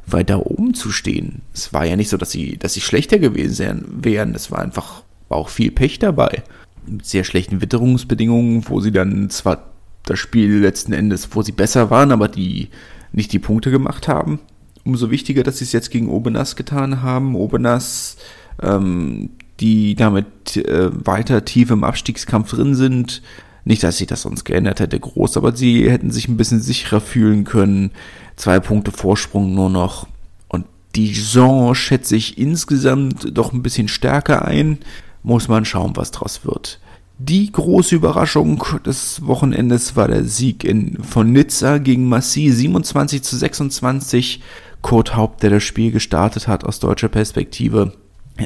weiter 0.07 0.47
oben 0.47 0.75
zu 0.75 0.91
stehen. 0.91 1.43
Es 1.55 1.73
war 1.73 1.85
ja 1.85 1.97
nicht 1.97 2.09
so, 2.09 2.17
dass 2.17 2.33
sie, 2.33 2.59
dass 2.59 2.75
sie 2.75 2.81
schlechter 2.81 3.19
gewesen 3.19 3.85
wären. 3.89 4.35
Es 4.35 4.51
war 4.51 4.59
einfach, 4.59 5.03
auch 5.29 5.49
viel 5.49 5.71
Pech 5.71 5.99
dabei. 5.99 6.43
Mit 6.87 7.07
sehr 7.07 7.25
schlechten 7.25 7.63
Witterungsbedingungen, 7.63 8.69
wo 8.69 8.81
sie 8.81 8.93
dann 8.93 9.31
zwar 9.31 9.71
das 10.05 10.19
Spiel 10.19 10.59
letzten 10.59 10.93
Endes, 10.93 11.35
wo 11.35 11.43
sie 11.43 11.53
besser 11.53 11.91
waren, 11.91 12.13
aber 12.13 12.29
die 12.29 12.69
nicht 13.13 13.33
die 13.33 13.39
Punkte 13.39 13.71
gemacht 13.71 14.07
haben 14.07 14.41
umso 14.85 15.11
wichtiger, 15.11 15.43
dass 15.43 15.59
sie 15.59 15.65
es 15.65 15.73
jetzt 15.73 15.91
gegen 15.91 16.09
Obenas 16.09 16.57
getan 16.57 17.03
haben. 17.03 17.35
Obenas, 17.35 18.17
ähm, 18.63 19.31
die 19.61 19.95
damit 19.95 20.57
äh, 20.57 20.91
weiter 21.07 21.45
tief 21.45 21.71
im 21.71 21.85
Abstiegskampf 21.85 22.51
drin 22.51 22.75
sind. 22.75 23.23
Nicht, 23.65 23.83
dass 23.83 23.99
sich 23.99 24.07
das 24.07 24.23
sonst 24.23 24.45
geändert 24.45 24.81
hätte, 24.81 25.01
groß, 25.01 25.39
aber 25.39 25.57
sie 25.57 25.91
hätten 25.91 26.11
sich 26.11 26.29
ein 26.29 26.37
bisschen 26.37 26.61
sicherer 26.61 27.01
fühlen 27.01 27.45
können. 27.45 27.93
Zwei 28.37 28.61
Punkte 28.61 28.93
Vorsprung 28.93 29.55
nur 29.55 29.71
noch. 29.71 30.07
Und 30.49 30.67
Dijon 30.95 31.75
schätze 31.75 32.17
ich 32.17 32.37
insgesamt 32.37 33.37
doch 33.37 33.53
ein 33.53 33.63
bisschen 33.63 33.89
stärker 33.89 34.45
ein. 34.45 34.79
Muss 35.23 35.49
man 35.49 35.65
schauen, 35.65 35.93
was 35.97 36.11
draus 36.11 36.45
wird. 36.45 36.79
Die 37.19 37.51
große 37.51 37.95
Überraschung 37.95 38.63
des 38.85 39.25
Wochenendes 39.25 39.95
war 39.95 40.09
der 40.09 40.25
Sieg 40.25 40.65
in, 40.65 41.03
von 41.03 41.33
Nizza 41.33 41.79
gegen 41.79 42.09
Massy 42.09 42.51
27 42.51 43.23
zu 43.23 43.37
26. 43.37 44.43
Kurt 44.85 45.17
Haupt, 45.17 45.43
der 45.43 45.49
das 45.49 45.63
Spiel 45.63 45.93
gestartet 45.93 46.47
hat 46.47 46.63
aus 46.63 46.79
deutscher 46.79 47.09
Perspektive. 47.09 47.95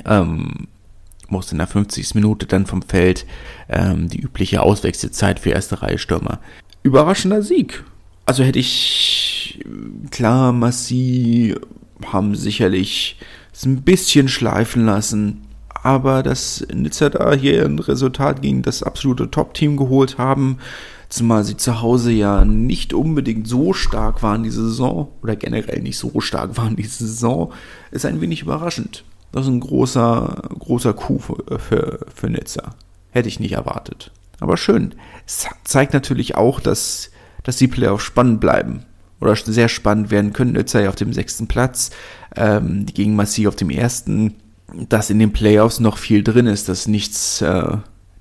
Ähm, 0.04 0.68
musste 1.28 1.52
in 1.52 1.58
der 1.58 1.66
50. 1.66 2.14
Minute 2.14 2.46
dann 2.46 2.64
vom 2.64 2.80
Feld 2.80 3.26
ähm, 3.68 4.08
die 4.08 4.20
übliche 4.20 4.62
Auswechselzeit 4.62 5.40
für 5.40 5.50
erste 5.50 5.82
Reihe 5.82 5.98
Stürmer. 5.98 6.38
Überraschender 6.84 7.42
Sieg. 7.42 7.82
Also 8.24 8.44
hätte 8.44 8.60
ich 8.60 9.64
klar, 10.12 10.52
Massi 10.52 11.56
haben 12.06 12.36
sicherlich 12.36 13.18
es 13.52 13.66
ein 13.66 13.82
bisschen 13.82 14.28
schleifen 14.28 14.86
lassen, 14.86 15.42
aber 15.82 16.22
dass 16.22 16.64
Nizza 16.72 17.10
da 17.10 17.34
hier 17.34 17.64
ein 17.64 17.80
Resultat 17.80 18.42
gegen 18.42 18.62
das 18.62 18.84
absolute 18.84 19.28
Top-Team 19.28 19.76
geholt 19.76 20.18
haben, 20.18 20.58
zumal 21.08 21.44
sie 21.44 21.56
zu 21.56 21.80
Hause 21.80 22.12
ja 22.12 22.44
nicht 22.44 22.92
unbedingt 22.92 23.48
so 23.48 23.72
stark 23.72 24.22
waren 24.22 24.42
diese 24.42 24.68
Saison 24.68 25.08
oder 25.22 25.36
generell 25.36 25.80
nicht 25.80 25.98
so 25.98 26.20
stark 26.20 26.56
waren 26.56 26.76
diese 26.76 27.06
Saison, 27.06 27.52
ist 27.90 28.06
ein 28.06 28.20
wenig 28.20 28.42
überraschend. 28.42 29.04
Das 29.32 29.44
ist 29.44 29.52
ein 29.52 29.60
großer, 29.60 30.42
großer 30.58 30.94
Coup 30.94 31.22
für, 31.22 31.58
für, 31.58 32.06
für 32.14 32.30
Nizza. 32.30 32.74
Hätte 33.10 33.28
ich 33.28 33.40
nicht 33.40 33.52
erwartet. 33.52 34.10
Aber 34.40 34.56
schön. 34.56 34.94
Es 35.26 35.46
zeigt 35.64 35.92
natürlich 35.92 36.36
auch, 36.36 36.60
dass, 36.60 37.10
dass 37.42 37.56
die 37.56 37.68
Playoffs 37.68 38.04
spannend 38.04 38.40
bleiben. 38.40 38.84
Oder 39.20 39.34
sehr 39.34 39.68
spannend 39.68 40.10
werden 40.10 40.32
können. 40.32 40.52
Nizza 40.52 40.80
ja 40.80 40.88
auf 40.88 40.94
dem 40.94 41.12
sechsten 41.12 41.48
Platz, 41.48 41.90
ähm, 42.36 42.86
gegen 42.86 43.16
Massi 43.16 43.48
auf 43.48 43.56
dem 43.56 43.70
ersten. 43.70 44.34
Dass 44.88 45.10
in 45.10 45.18
den 45.18 45.32
Playoffs 45.32 45.80
noch 45.80 45.98
viel 45.98 46.22
drin 46.22 46.46
ist, 46.46 46.68
dass 46.68 46.86
nichts, 46.86 47.42
äh, 47.42 47.78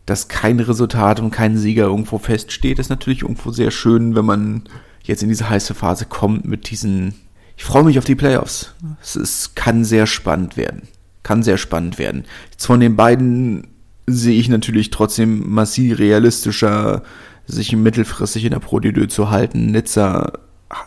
dass 0.08 0.28
kein 0.28 0.60
Resultat 0.60 1.20
und 1.20 1.30
kein 1.30 1.56
Sieger 1.56 1.84
irgendwo 1.84 2.18
feststeht, 2.18 2.80
ist 2.80 2.90
natürlich 2.90 3.22
irgendwo 3.22 3.52
sehr 3.52 3.70
schön, 3.70 4.16
wenn 4.16 4.26
man 4.26 4.64
jetzt 5.04 5.22
in 5.22 5.30
diese 5.30 5.48
heiße 5.48 5.76
Phase 5.76 6.06
kommt 6.06 6.46
mit 6.46 6.72
diesen. 6.72 7.14
Ich 7.56 7.64
freue 7.64 7.84
mich 7.84 8.00
auf 8.00 8.06
die 8.06 8.16
Playoffs. 8.16 8.74
Es 9.02 9.16
ist, 9.16 9.56
kann 9.56 9.84
sehr 9.86 10.08
spannend 10.08 10.58
werden 10.58 10.88
kann 11.28 11.44
sehr 11.44 11.58
spannend 11.58 12.00
werden. 12.00 12.24
Jetzt 12.52 12.66
von 12.66 12.80
den 12.80 12.96
beiden 12.96 13.68
sehe 14.08 14.40
ich 14.40 14.48
natürlich 14.48 14.92
trotzdem 14.92 15.54
massiv 15.54 16.00
realistischer, 16.00 17.04
sich 17.46 17.76
mittelfristig 17.76 18.46
in 18.46 18.52
der 18.52 18.60
Pro 18.60 18.78
D2 18.78 19.10
zu 19.10 19.30
halten. 19.30 19.72
Nizza 19.72 20.32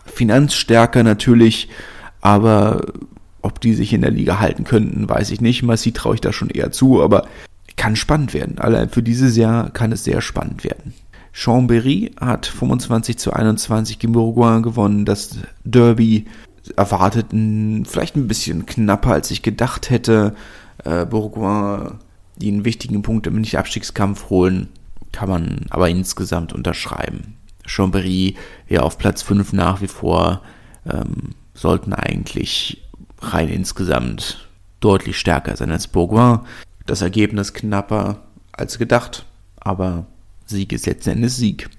finanzstärker 0.07 1.03
natürlich, 1.03 1.69
aber 2.23 2.87
ob 3.43 3.61
die 3.61 3.75
sich 3.75 3.93
in 3.93 4.01
der 4.01 4.11
Liga 4.11 4.41
halten 4.41 4.65
könnten, 4.65 5.07
weiß 5.07 5.31
ich 5.31 5.43
nicht. 5.43 5.63
Massi 5.63 5.93
traue 5.93 6.15
ich 6.15 6.23
da 6.23 6.33
schon 6.33 6.49
eher 6.49 6.73
zu, 6.73 7.03
aber 7.03 7.29
kann 7.81 7.97
spannend 7.97 8.35
werden. 8.35 8.59
Allein 8.59 8.91
für 8.91 9.03
dieses 9.03 9.39
Jahr 9.39 9.71
kann 9.71 9.91
es 9.91 10.05
sehr 10.05 10.21
spannend 10.21 10.65
werden. 10.65 10.93
Chambéry 11.35 12.15
hat 12.21 12.45
25 12.45 13.17
zu 13.17 13.33
21 13.33 13.99
gegen 13.99 14.13
Bourgoin 14.13 14.63
gewonnen. 14.63 15.07
Das 15.07 15.39
Derby 15.65 16.27
erwartet, 16.77 17.29
vielleicht 17.31 18.17
ein 18.17 18.29
bisschen 18.29 18.67
knapper, 18.67 19.13
als 19.13 19.31
ich 19.31 19.41
gedacht 19.41 19.89
hätte. 19.89 20.35
Äh, 20.85 21.07
Bourgoin, 21.07 21.95
einen 22.43 22.67
wichtigen 22.67 23.01
Punkt 23.01 23.27
im 23.27 23.41
Nicht-Abstiegskampf 23.41 24.29
holen, 24.29 24.69
kann 25.11 25.31
man 25.31 25.65
aber 25.71 25.89
insgesamt 25.89 26.53
unterschreiben. 26.53 27.39
Chambéry 27.67 28.35
ja 28.69 28.83
auf 28.83 28.99
Platz 28.99 29.23
5 29.23 29.55
nach 29.55 29.81
wie 29.81 29.89
vor, 29.89 30.43
ähm, 30.85 31.35
sollten 31.55 31.95
eigentlich 31.95 32.87
rein 33.23 33.49
insgesamt 33.49 34.47
deutlich 34.81 35.19
stärker 35.19 35.57
sein 35.57 35.71
als 35.71 35.89
Bourgoin. 35.89 36.41
Das 36.91 37.03
Ergebnis 37.03 37.53
knapper 37.53 38.17
als 38.51 38.77
gedacht, 38.77 39.25
aber 39.61 40.07
Sieg 40.45 40.73
ist 40.73 40.87
letzten 40.87 41.11
Endes 41.11 41.37
Sieg. 41.37 41.71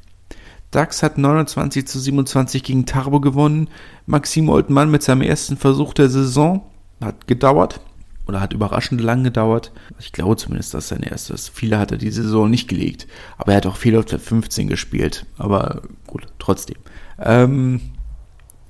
DAX 0.72 1.04
hat 1.04 1.18
29 1.18 1.86
zu 1.86 2.00
27 2.00 2.64
gegen 2.64 2.86
Tarbo 2.86 3.20
gewonnen. 3.20 3.68
Maxim 4.06 4.48
Oldmann 4.48 4.90
mit 4.90 5.04
seinem 5.04 5.24
ersten 5.24 5.58
Versuch 5.58 5.94
der 5.94 6.10
Saison 6.10 6.64
hat 7.02 7.28
gedauert 7.28 7.82
oder 8.26 8.40
hat 8.40 8.54
überraschend 8.54 9.02
lang 9.02 9.26
gedauert. 9.26 9.74
Ich 10.00 10.14
glaube 10.14 10.38
zumindest, 10.38 10.74
dass 10.76 10.88
sein 10.88 11.04
erstes. 11.04 11.50
Viele 11.50 11.78
hat 11.78 11.92
er 11.92 11.98
die 11.98 12.10
Saison 12.10 12.50
nicht 12.50 12.70
gelegt, 12.70 13.06
aber 13.38 13.52
er 13.52 13.58
hat 13.58 13.66
auch 13.66 13.76
viel 13.76 13.98
auf 13.98 14.06
der 14.06 14.20
15 14.20 14.70
gespielt. 14.70 15.26
Aber 15.38 15.82
gut, 16.08 16.26
trotzdem. 16.40 16.78
Ähm, 17.20 17.82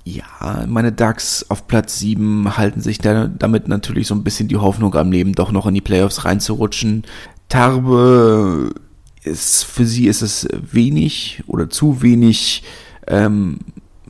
ja, 0.04 0.64
meine 0.66 0.92
DAX 0.92 1.46
auf 1.48 1.68
Platz 1.68 1.98
7 2.00 2.56
halten 2.56 2.80
sich 2.80 2.98
da, 2.98 3.28
damit 3.28 3.68
natürlich 3.68 4.08
so 4.08 4.14
ein 4.14 4.24
bisschen 4.24 4.48
die 4.48 4.56
Hoffnung 4.56 4.94
am 4.94 5.12
Leben, 5.12 5.34
doch 5.34 5.52
noch 5.52 5.66
in 5.66 5.74
die 5.74 5.80
Playoffs 5.80 6.24
reinzurutschen. 6.24 7.04
Tarbe 7.48 8.74
ist, 9.22 9.64
für 9.64 9.86
sie 9.86 10.06
ist 10.06 10.22
es 10.22 10.48
wenig 10.50 11.44
oder 11.46 11.70
zu 11.70 12.02
wenig 12.02 12.64
ähm, 13.06 13.58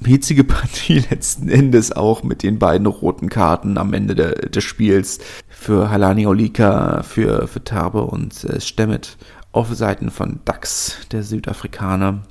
hitzige 0.02 0.44
Partie 0.44 1.05
letzten 1.11 1.48
Endes 1.48 1.92
auch 1.92 2.22
mit 2.22 2.42
den 2.42 2.59
beiden 2.59 2.87
roten 2.87 3.28
Karten 3.28 3.76
am 3.76 3.92
Ende 3.92 4.14
de, 4.14 4.48
des 4.48 4.64
Spiels 4.64 5.18
für 5.48 5.90
Halani 5.90 6.26
Olika, 6.26 7.02
für, 7.02 7.46
für 7.46 7.62
Tarbe 7.62 8.02
und 8.02 8.44
äh, 8.44 8.61
Stemmet 8.61 9.18
auf 9.52 9.72
Seiten 9.74 10.11
von 10.11 10.40
Dax, 10.46 10.96
der 11.12 11.22
Südafrikaner. 11.22 12.22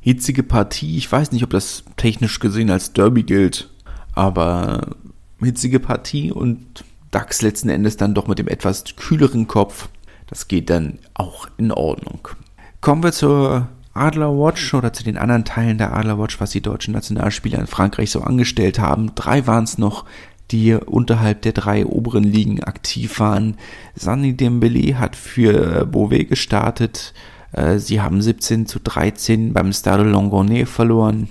Hitzige 0.00 0.42
Partie, 0.42 0.96
ich 0.96 1.10
weiß 1.10 1.32
nicht, 1.32 1.44
ob 1.44 1.50
das 1.50 1.84
technisch 1.96 2.40
gesehen 2.40 2.70
als 2.70 2.92
Derby 2.92 3.22
gilt, 3.22 3.68
aber 4.14 4.96
hitzige 5.40 5.80
Partie 5.80 6.32
und 6.32 6.84
Dax 7.10 7.42
letzten 7.42 7.68
Endes 7.68 7.96
dann 7.96 8.14
doch 8.14 8.26
mit 8.26 8.38
dem 8.38 8.48
etwas 8.48 8.84
kühleren 8.96 9.46
Kopf 9.46 9.88
das 10.30 10.46
geht 10.46 10.70
dann 10.70 11.00
auch 11.14 11.48
in 11.58 11.72
Ordnung. 11.72 12.28
Kommen 12.80 13.02
wir 13.02 13.12
zur 13.12 13.68
Adler 13.92 14.30
Watch 14.30 14.72
oder 14.72 14.92
zu 14.92 15.02
den 15.02 15.18
anderen 15.18 15.44
Teilen 15.44 15.76
der 15.76 15.94
Adler 15.94 16.18
Watch, 16.18 16.40
was 16.40 16.52
die 16.52 16.62
deutschen 16.62 16.94
Nationalspieler 16.94 17.58
in 17.58 17.66
Frankreich 17.66 18.12
so 18.12 18.20
angestellt 18.22 18.78
haben. 18.78 19.12
Drei 19.16 19.46
waren 19.48 19.64
es 19.64 19.76
noch, 19.76 20.04
die 20.52 20.74
unterhalb 20.74 21.42
der 21.42 21.52
drei 21.52 21.84
oberen 21.84 22.22
Ligen 22.22 22.62
aktiv 22.62 23.18
waren. 23.18 23.56
Sani 23.96 24.36
Dembele 24.36 24.98
hat 24.98 25.16
für 25.16 25.84
Beauvais 25.84 26.28
gestartet. 26.28 27.12
Äh, 27.52 27.78
sie 27.78 28.00
haben 28.00 28.22
17 28.22 28.66
zu 28.66 28.78
13 28.80 29.52
beim 29.52 29.72
Stade 29.72 30.04
Longonnet 30.04 30.68
verloren. 30.68 31.28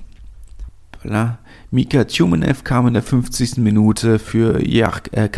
Voilà. 1.04 1.38
Mika 1.72 2.06
Tjumenev 2.06 2.64
kam 2.64 2.88
in 2.88 2.94
der 2.94 3.04
50. 3.04 3.58
Minute 3.58 4.20
für 4.20 4.66
Jark 4.66 5.12
äh, 5.14 5.30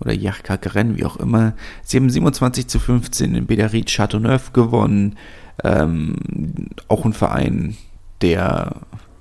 oder 0.00 0.12
Jarka 0.12 0.56
Gren, 0.56 0.96
wie 0.96 1.04
auch 1.04 1.16
immer. 1.16 1.54
Sie 1.82 1.96
haben 1.96 2.10
27 2.10 2.66
zu 2.66 2.78
15 2.78 3.34
in 3.34 3.46
Bédarit 3.46 3.88
Châteauneuf 3.88 4.52
gewonnen. 4.52 5.16
Ähm, 5.64 6.16
auch 6.88 7.04
ein 7.04 7.14
Verein, 7.14 7.76
der 8.20 8.76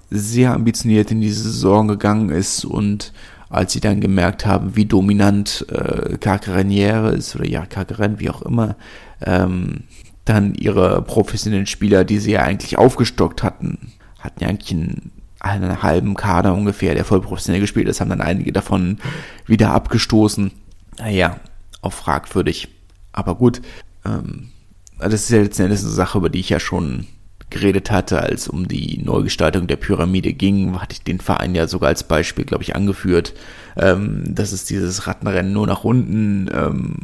sehr 0.09 0.53
ambitioniert 0.53 1.11
in 1.11 1.21
diese 1.21 1.43
Saison 1.43 1.87
gegangen 1.87 2.29
ist 2.29 2.65
und 2.65 3.13
als 3.49 3.73
sie 3.73 3.79
dann 3.79 4.01
gemerkt 4.01 4.45
haben, 4.45 4.75
wie 4.75 4.85
dominant 4.85 5.65
äh, 5.69 6.17
Carcareniere 6.17 7.11
ist 7.11 7.35
oder 7.35 7.47
ja, 7.47 7.65
Carcaren, 7.65 8.19
wie 8.19 8.29
auch 8.29 8.41
immer, 8.41 8.75
ähm, 9.21 9.83
dann 10.25 10.55
ihre 10.55 11.01
professionellen 11.01 11.67
Spieler, 11.67 12.03
die 12.03 12.19
sie 12.19 12.31
ja 12.31 12.41
eigentlich 12.41 12.77
aufgestockt 12.77 13.43
hatten, 13.43 13.93
hatten 14.19 14.43
ja 14.43 14.49
eigentlich 14.49 14.71
einen 14.71 15.11
einen 15.45 15.83
halben 15.83 16.15
Kader 16.15 16.53
ungefähr, 16.53 16.95
der 16.95 17.05
voll 17.05 17.21
professionell 17.21 17.61
gespielt 17.61 17.87
ist, 17.87 18.01
haben 18.01 18.09
dann 18.09 18.21
einige 18.21 18.51
davon 18.51 18.97
wieder 19.45 19.71
abgestoßen. 19.71 20.51
Naja, 20.97 21.39
auch 21.81 21.93
fragwürdig. 21.93 22.69
Aber 23.11 23.35
gut, 23.35 23.61
ähm, 24.05 24.49
das 24.97 25.13
ist 25.13 25.29
ja 25.29 25.41
letzten 25.41 25.63
Endes 25.63 25.83
eine 25.83 25.91
Sache, 25.91 26.17
über 26.17 26.29
die 26.29 26.39
ich 26.39 26.49
ja 26.49 26.59
schon 26.59 27.05
geredet 27.51 27.91
hatte, 27.91 28.21
als 28.21 28.47
um 28.47 28.67
die 28.67 29.01
Neugestaltung 29.03 29.67
der 29.67 29.75
Pyramide 29.75 30.33
ging, 30.33 30.79
hatte 30.81 30.93
ich 30.93 31.03
den 31.03 31.19
Verein 31.19 31.53
ja 31.53 31.67
sogar 31.67 31.89
als 31.89 32.03
Beispiel, 32.03 32.45
glaube 32.45 32.63
ich, 32.63 32.75
angeführt, 32.75 33.33
ähm, 33.77 34.23
dass 34.33 34.51
es 34.51 34.65
dieses 34.65 35.05
Rattenrennen 35.05 35.53
nur 35.53 35.67
nach 35.67 35.83
unten 35.83 36.49
ähm, 36.51 37.01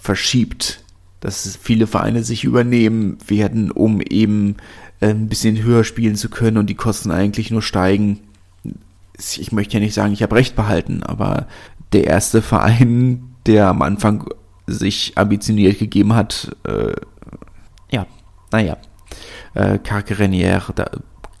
verschiebt, 0.00 0.83
dass 1.24 1.56
viele 1.56 1.86
Vereine 1.86 2.22
sich 2.22 2.44
übernehmen 2.44 3.16
werden, 3.26 3.70
um 3.70 4.02
eben 4.02 4.56
äh, 5.00 5.08
ein 5.08 5.28
bisschen 5.28 5.62
höher 5.62 5.82
spielen 5.82 6.16
zu 6.16 6.28
können 6.28 6.58
und 6.58 6.68
die 6.68 6.74
Kosten 6.74 7.10
eigentlich 7.10 7.50
nur 7.50 7.62
steigen. 7.62 8.20
Ich 9.18 9.50
möchte 9.50 9.74
ja 9.74 9.80
nicht 9.80 9.94
sagen, 9.94 10.12
ich 10.12 10.22
habe 10.22 10.36
recht 10.36 10.54
behalten, 10.54 11.02
aber 11.02 11.46
der 11.94 12.04
erste 12.04 12.42
Verein, 12.42 13.34
der 13.46 13.68
am 13.68 13.80
Anfang 13.80 14.28
sich 14.66 15.16
ambitioniert 15.16 15.78
gegeben 15.78 16.14
hat. 16.14 16.54
Äh, 16.64 16.92
ja, 17.90 18.06
naja. 18.52 18.76
Äh, 19.54 19.78
Carcarenière, 19.78 20.72
da, 20.74 20.90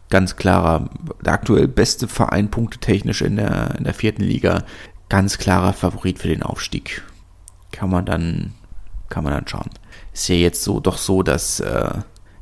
ganz 0.08 0.36
klarer, 0.36 0.88
der 1.22 1.34
aktuell 1.34 1.68
beste 1.68 2.08
Verein 2.08 2.50
punktetechnisch 2.50 3.20
in 3.20 3.36
der, 3.36 3.74
in 3.76 3.84
der 3.84 3.94
vierten 3.94 4.22
Liga. 4.22 4.62
Ganz 5.10 5.36
klarer 5.36 5.74
Favorit 5.74 6.18
für 6.18 6.28
den 6.28 6.42
Aufstieg. 6.42 7.02
Kann 7.70 7.90
man 7.90 8.06
dann, 8.06 8.54
kann 9.08 9.24
man 9.24 9.32
dann 9.32 9.48
schauen. 9.48 9.70
Ist 10.12 10.28
ja 10.28 10.34
jetzt 10.34 10.62
so, 10.62 10.80
doch 10.80 10.98
so, 10.98 11.22
dass 11.22 11.60
äh, 11.60 11.98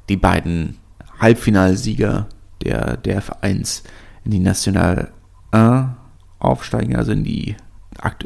die 0.08 0.16
beiden 0.16 0.78
Halbfinalsieger 1.18 2.28
der, 2.62 2.96
der 2.96 3.22
Vereins 3.22 3.82
in 4.24 4.30
die 4.30 4.38
National 4.38 5.12
1 5.50 5.90
aufsteigen, 6.38 6.96
also 6.96 7.12
in 7.12 7.24
die 7.24 7.56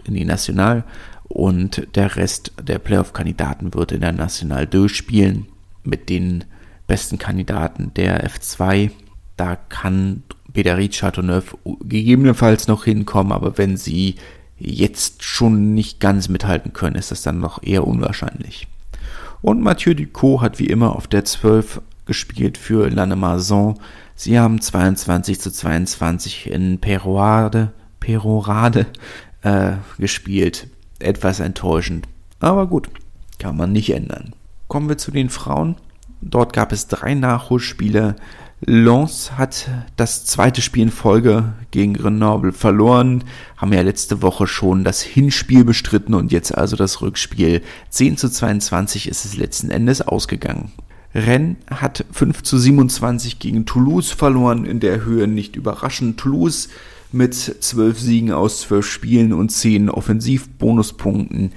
in 0.05 0.15
die 0.15 0.25
National 0.25 0.85
und 1.25 1.89
der 1.97 2.17
Rest 2.17 2.53
der 2.63 2.79
Playoff-Kandidaten 2.79 3.75
wird 3.75 3.93
in 3.93 4.01
der 4.01 4.13
National 4.13 4.67
durchspielen 4.67 5.47
mit 5.83 6.09
den 6.09 6.45
besten 6.87 7.19
Kandidaten 7.19 7.93
der 7.95 8.27
F2. 8.27 8.91
Da 9.37 9.57
kann 9.57 10.23
Bédarit 10.53 10.97
Chateauneuf 10.97 11.57
gegebenenfalls 11.83 12.69
noch 12.69 12.85
hinkommen, 12.85 13.33
aber 13.33 13.59
wenn 13.59 13.77
sie 13.77 14.15
jetzt 14.59 15.23
schon 15.23 15.75
nicht 15.75 16.01
ganz 16.01 16.29
mithalten 16.29 16.73
können, 16.73 16.97
ist 16.97 17.11
das 17.11 17.23
dann 17.23 17.39
noch 17.39 17.63
eher 17.63 17.87
unwahrscheinlich. 17.87 18.69
Und 19.43 19.61
Mathieu 19.61 19.95
Ducot 19.95 20.41
hat 20.41 20.59
wie 20.59 20.67
immer 20.67 20.97
auf 20.97 21.07
der 21.07 21.25
12 21.25 21.81
gespielt 22.07 22.57
für 22.57 22.89
Lannemezan. 22.89 23.79
Sie 24.15 24.39
haben 24.39 24.61
22 24.61 25.41
zu 25.41 25.51
22 25.51 26.51
in 26.51 26.79
Perorade, 26.79 27.73
Perorade 28.01 28.87
äh, 29.43 29.73
gespielt. 29.99 30.69
Etwas 30.99 31.41
enttäuschend. 31.41 32.09
Aber 32.41 32.67
gut, 32.67 32.89
kann 33.39 33.57
man 33.57 33.73
nicht 33.73 33.91
ändern. 33.91 34.35
Kommen 34.69 34.89
wir 34.89 34.99
zu 34.99 35.11
den 35.11 35.29
Frauen. 35.29 35.77
Dort 36.23 36.53
gab 36.53 36.73
es 36.73 36.89
drei 36.89 37.15
Nachholspiele. 37.15 38.17
Lens 38.61 39.33
hat 39.33 39.69
das 39.97 40.25
zweite 40.25 40.63
Spiel 40.63 40.85
in 40.85 40.91
Folge 40.91 41.53
gegen 41.73 41.93
Grenoble 41.93 42.53
verloren, 42.53 43.25
haben 43.59 43.73
ja 43.73 43.83
letzte 43.83 44.23
Woche 44.23 44.47
schon 44.47 44.83
das 44.83 45.03
Hinspiel 45.03 45.65
bestritten 45.65 46.15
und 46.15 46.33
jetzt 46.33 46.57
also 46.57 46.75
das 46.75 47.03
Rückspiel. 47.03 47.63
10 47.91 48.17
zu 48.17 48.31
22 48.31 49.09
ist 49.09 49.27
es 49.27 49.37
letzten 49.37 49.71
Endes 49.71 50.01
ausgegangen. 50.01 50.73
Rennes 51.15 51.57
hat 51.71 52.05
5 52.13 52.43
zu 52.43 52.59
27 52.59 53.39
gegen 53.39 53.67
Toulouse 53.67 54.11
verloren, 54.11 54.65
in 54.65 54.81
der 54.81 55.05
Höhe 55.05 55.27
nicht 55.27 55.55
überraschend. 55.57 56.19
Toulouse 56.19 56.69
mit 57.13 57.35
12 57.35 58.01
Siegen 58.01 58.33
aus 58.33 58.63
12 58.63 58.87
Spielen 58.87 59.33
und 59.33 59.51
10 59.51 59.91
Offensivbonuspunkten 59.91 61.53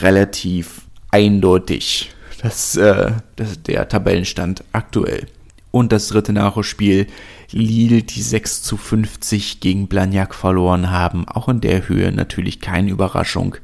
relativ 0.00 0.82
eindeutig. 1.10 2.12
Das, 2.42 2.76
äh, 2.76 3.12
das 3.36 3.62
der 3.62 3.88
Tabellenstand 3.88 4.64
aktuell. 4.72 5.26
Und 5.74 5.90
das 5.90 6.06
dritte 6.06 6.32
Nachholspiel, 6.32 7.08
Lille, 7.50 8.04
die 8.04 8.22
6 8.22 8.62
zu 8.62 8.76
50 8.76 9.58
gegen 9.58 9.88
Blagnac 9.88 10.32
verloren 10.32 10.92
haben. 10.92 11.26
Auch 11.26 11.48
in 11.48 11.60
der 11.60 11.88
Höhe 11.88 12.12
natürlich 12.12 12.60
keine 12.60 12.92
Überraschung. 12.92 13.56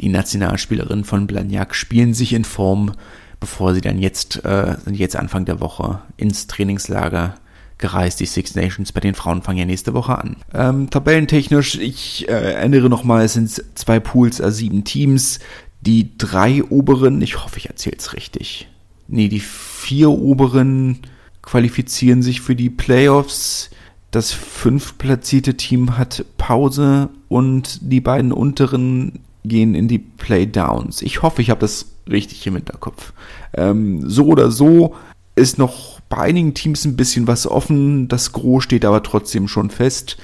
Die 0.00 0.08
Nationalspielerinnen 0.08 1.04
von 1.04 1.26
Blagnac 1.26 1.74
spielen 1.74 2.14
sich 2.14 2.32
in 2.32 2.46
Form, 2.46 2.92
bevor 3.38 3.74
sie 3.74 3.82
dann 3.82 3.98
jetzt, 3.98 4.46
äh, 4.46 4.76
jetzt 4.90 5.14
Anfang 5.14 5.44
der 5.44 5.60
Woche 5.60 6.00
ins 6.16 6.46
Trainingslager 6.46 7.34
gereist. 7.76 8.20
Die 8.20 8.24
Six 8.24 8.54
Nations 8.54 8.92
bei 8.92 9.00
den 9.00 9.14
Frauen 9.14 9.42
fangen 9.42 9.58
ja 9.58 9.66
nächste 9.66 9.92
Woche 9.92 10.16
an. 10.16 10.36
Ähm, 10.54 10.88
tabellentechnisch, 10.88 11.76
ich 11.76 12.26
äh, 12.30 12.54
erinnere 12.54 12.88
nochmal, 12.88 13.26
es 13.26 13.34
sind 13.34 13.62
zwei 13.74 14.00
Pools, 14.00 14.40
also 14.40 14.56
sieben 14.56 14.84
Teams. 14.84 15.38
Die 15.82 16.16
drei 16.16 16.64
oberen, 16.64 17.20
ich 17.20 17.44
hoffe, 17.44 17.58
ich 17.58 17.68
erzähle 17.68 17.98
es 17.98 18.14
richtig. 18.14 18.68
Nee, 19.06 19.28
die 19.28 19.40
vier 19.40 20.08
oberen 20.08 21.00
qualifizieren 21.48 22.22
sich 22.22 22.42
für 22.42 22.54
die 22.54 22.68
Playoffs. 22.68 23.70
Das 24.10 24.32
fünftplatzierte 24.32 25.56
Team 25.56 25.96
hat 25.96 26.26
Pause 26.36 27.08
und 27.28 27.78
die 27.80 28.02
beiden 28.02 28.32
unteren 28.32 29.20
gehen 29.44 29.74
in 29.74 29.88
die 29.88 29.98
Playdowns. 29.98 31.00
Ich 31.00 31.22
hoffe, 31.22 31.40
ich 31.40 31.48
habe 31.48 31.60
das 31.60 31.86
richtig 32.10 32.46
im 32.46 32.56
Hinterkopf. 32.56 33.14
Ähm, 33.54 34.06
so 34.08 34.26
oder 34.26 34.50
so 34.50 34.94
ist 35.36 35.56
noch 35.56 36.00
bei 36.10 36.18
einigen 36.18 36.52
Teams 36.52 36.84
ein 36.84 36.96
bisschen 36.96 37.26
was 37.26 37.46
offen. 37.46 38.08
Das 38.08 38.32
Gros 38.32 38.64
steht 38.64 38.84
aber 38.84 39.02
trotzdem 39.02 39.48
schon 39.48 39.70
fest. 39.70 40.18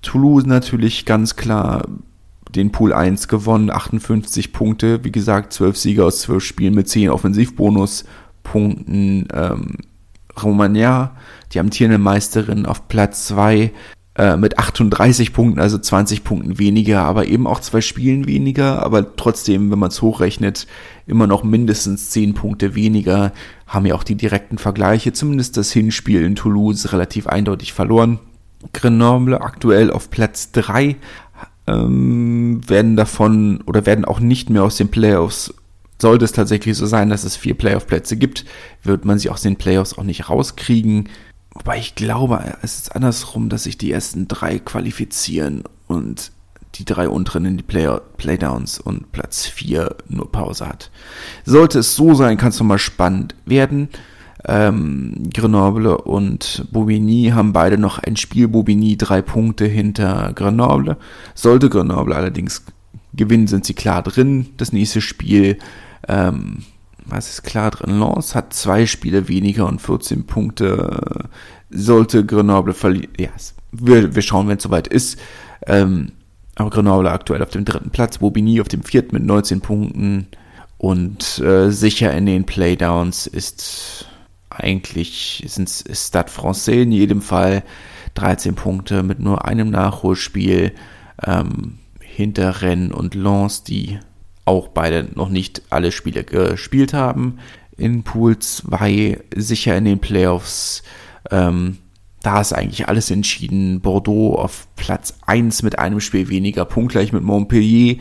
Toulouse 0.00 0.46
natürlich 0.46 1.04
ganz 1.04 1.36
klar 1.36 1.86
den 2.54 2.72
Pool 2.72 2.94
1 2.94 3.28
gewonnen, 3.28 3.70
58 3.70 4.54
Punkte, 4.54 5.04
wie 5.04 5.12
gesagt, 5.12 5.52
12 5.52 5.76
Siege 5.76 6.02
aus 6.04 6.20
12 6.20 6.42
Spielen 6.42 6.74
mit 6.74 6.88
10 6.88 7.10
Offensivbonuspunkten. 7.10 9.28
Ähm, 9.32 9.76
Romagna, 10.40 11.12
die 11.52 11.60
amtierende 11.60 11.98
Meisterin, 11.98 12.66
auf 12.66 12.88
Platz 12.88 13.26
2 13.26 13.72
äh, 14.14 14.36
mit 14.36 14.58
38 14.58 15.32
Punkten, 15.32 15.60
also 15.60 15.78
20 15.78 16.24
Punkten 16.24 16.58
weniger, 16.58 17.02
aber 17.02 17.26
eben 17.26 17.46
auch 17.46 17.60
zwei 17.60 17.80
Spielen 17.80 18.26
weniger, 18.26 18.82
aber 18.82 19.16
trotzdem, 19.16 19.70
wenn 19.70 19.78
man 19.78 19.88
es 19.88 20.02
hochrechnet, 20.02 20.66
immer 21.06 21.26
noch 21.26 21.44
mindestens 21.44 22.10
10 22.10 22.34
Punkte 22.34 22.74
weniger, 22.74 23.32
haben 23.66 23.86
ja 23.86 23.94
auch 23.94 24.04
die 24.04 24.16
direkten 24.16 24.58
Vergleiche, 24.58 25.12
zumindest 25.12 25.56
das 25.56 25.72
Hinspiel 25.72 26.22
in 26.24 26.34
Toulouse 26.34 26.92
relativ 26.92 27.26
eindeutig 27.26 27.72
verloren. 27.72 28.18
Grenoble 28.72 29.40
aktuell 29.40 29.90
auf 29.90 30.10
Platz 30.10 30.52
3, 30.52 30.96
ähm, 31.66 32.60
werden 32.66 32.96
davon 32.96 33.62
oder 33.66 33.86
werden 33.86 34.04
auch 34.04 34.20
nicht 34.20 34.50
mehr 34.50 34.64
aus 34.64 34.76
den 34.76 34.88
Playoffs 34.88 35.54
sollte 36.02 36.26
es 36.26 36.32
tatsächlich 36.32 36.76
so 36.76 36.84
sein, 36.84 37.08
dass 37.08 37.24
es 37.24 37.36
vier 37.36 37.54
Playoff-Plätze 37.54 38.18
gibt, 38.18 38.44
wird 38.82 39.06
man 39.06 39.18
sie 39.18 39.30
aus 39.30 39.40
den 39.40 39.56
Playoffs 39.56 39.96
auch 39.96 40.02
nicht 40.02 40.28
rauskriegen. 40.28 41.08
Wobei 41.54 41.78
ich 41.78 41.94
glaube, 41.94 42.56
es 42.62 42.76
ist 42.76 42.94
andersrum, 42.94 43.48
dass 43.48 43.64
sich 43.64 43.78
die 43.78 43.92
ersten 43.92 44.28
drei 44.28 44.58
qualifizieren 44.58 45.64
und 45.86 46.32
die 46.74 46.84
drei 46.84 47.08
unteren 47.08 47.44
in 47.44 47.56
die 47.58 47.62
Play 47.62 47.88
Playdowns 48.16 48.78
und 48.78 49.12
Platz 49.12 49.46
vier 49.46 49.96
nur 50.08 50.30
Pause 50.30 50.68
hat. 50.68 50.90
Sollte 51.44 51.80
es 51.80 51.94
so 51.94 52.14
sein, 52.14 52.36
kann 52.36 52.48
es 52.48 52.58
nochmal 52.58 52.78
spannend 52.78 53.34
werden. 53.44 53.88
Ähm, 54.44 55.28
Grenoble 55.32 55.98
und 55.98 56.66
Bobigny 56.72 57.30
haben 57.34 57.52
beide 57.52 57.78
noch 57.78 57.98
ein 57.98 58.16
Spiel. 58.16 58.48
Bobigny 58.48 58.96
drei 58.96 59.22
Punkte 59.22 59.66
hinter 59.66 60.32
Grenoble. 60.34 60.96
Sollte 61.34 61.68
Grenoble 61.68 62.16
allerdings 62.16 62.64
gewinnen, 63.14 63.46
sind 63.46 63.66
sie 63.66 63.74
klar 63.74 64.02
drin. 64.02 64.48
Das 64.56 64.72
nächste 64.72 65.00
Spiel, 65.00 65.58
ähm, 66.08 66.64
was 67.04 67.30
ist 67.30 67.42
klar 67.42 67.70
drin? 67.70 67.98
Lens 67.98 68.34
hat 68.34 68.54
zwei 68.54 68.86
Spiele 68.86 69.28
weniger 69.28 69.66
und 69.66 69.80
14 69.80 70.26
Punkte. 70.26 71.28
Sollte 71.70 72.24
Grenoble 72.24 72.74
verlieren. 72.74 73.12
Ja, 73.18 73.30
wir, 73.72 74.14
wir 74.14 74.22
schauen, 74.22 74.48
wenn 74.48 74.58
es 74.58 74.62
soweit 74.62 74.88
ist. 74.88 75.18
Ähm, 75.66 76.12
aber 76.54 76.70
Grenoble 76.70 77.10
aktuell 77.10 77.42
auf 77.42 77.50
dem 77.50 77.64
dritten 77.64 77.90
Platz, 77.90 78.18
Bobigny 78.18 78.60
auf 78.60 78.68
dem 78.68 78.82
vierten 78.82 79.14
mit 79.16 79.24
19 79.24 79.60
Punkten. 79.60 80.28
Und 80.78 81.38
äh, 81.38 81.70
sicher 81.70 82.12
in 82.12 82.26
den 82.26 82.44
Playdowns 82.44 83.26
ist 83.26 84.06
eigentlich 84.50 85.44
sind 85.46 85.70
Stade 85.70 86.30
Francais 86.30 86.82
in 86.82 86.92
jedem 86.92 87.22
Fall 87.22 87.62
13 88.14 88.54
Punkte 88.54 89.02
mit 89.02 89.18
nur 89.18 89.46
einem 89.46 89.70
Nachholspiel 89.70 90.72
ähm, 91.24 91.78
hinter 92.00 92.60
Rennes 92.60 92.92
und 92.92 93.14
Lens, 93.14 93.62
die 93.62 93.98
auch 94.52 94.68
beide 94.68 95.08
noch 95.14 95.30
nicht 95.30 95.62
alle 95.70 95.92
Spiele 95.92 96.24
gespielt 96.24 96.92
haben. 96.92 97.38
In 97.76 98.02
Pool 98.02 98.38
2 98.38 99.18
sicher 99.34 99.76
in 99.76 99.86
den 99.86 99.98
Playoffs. 99.98 100.82
Ähm, 101.30 101.78
da 102.22 102.40
ist 102.40 102.52
eigentlich 102.52 102.86
alles 102.88 103.10
entschieden. 103.10 103.80
Bordeaux 103.80 104.34
auf 104.36 104.68
Platz 104.76 105.18
1 105.26 105.62
mit 105.62 105.78
einem 105.78 106.00
Spiel 106.00 106.28
weniger, 106.28 106.64
punktgleich 106.64 107.12
mit 107.12 107.22
Montpellier, 107.22 107.96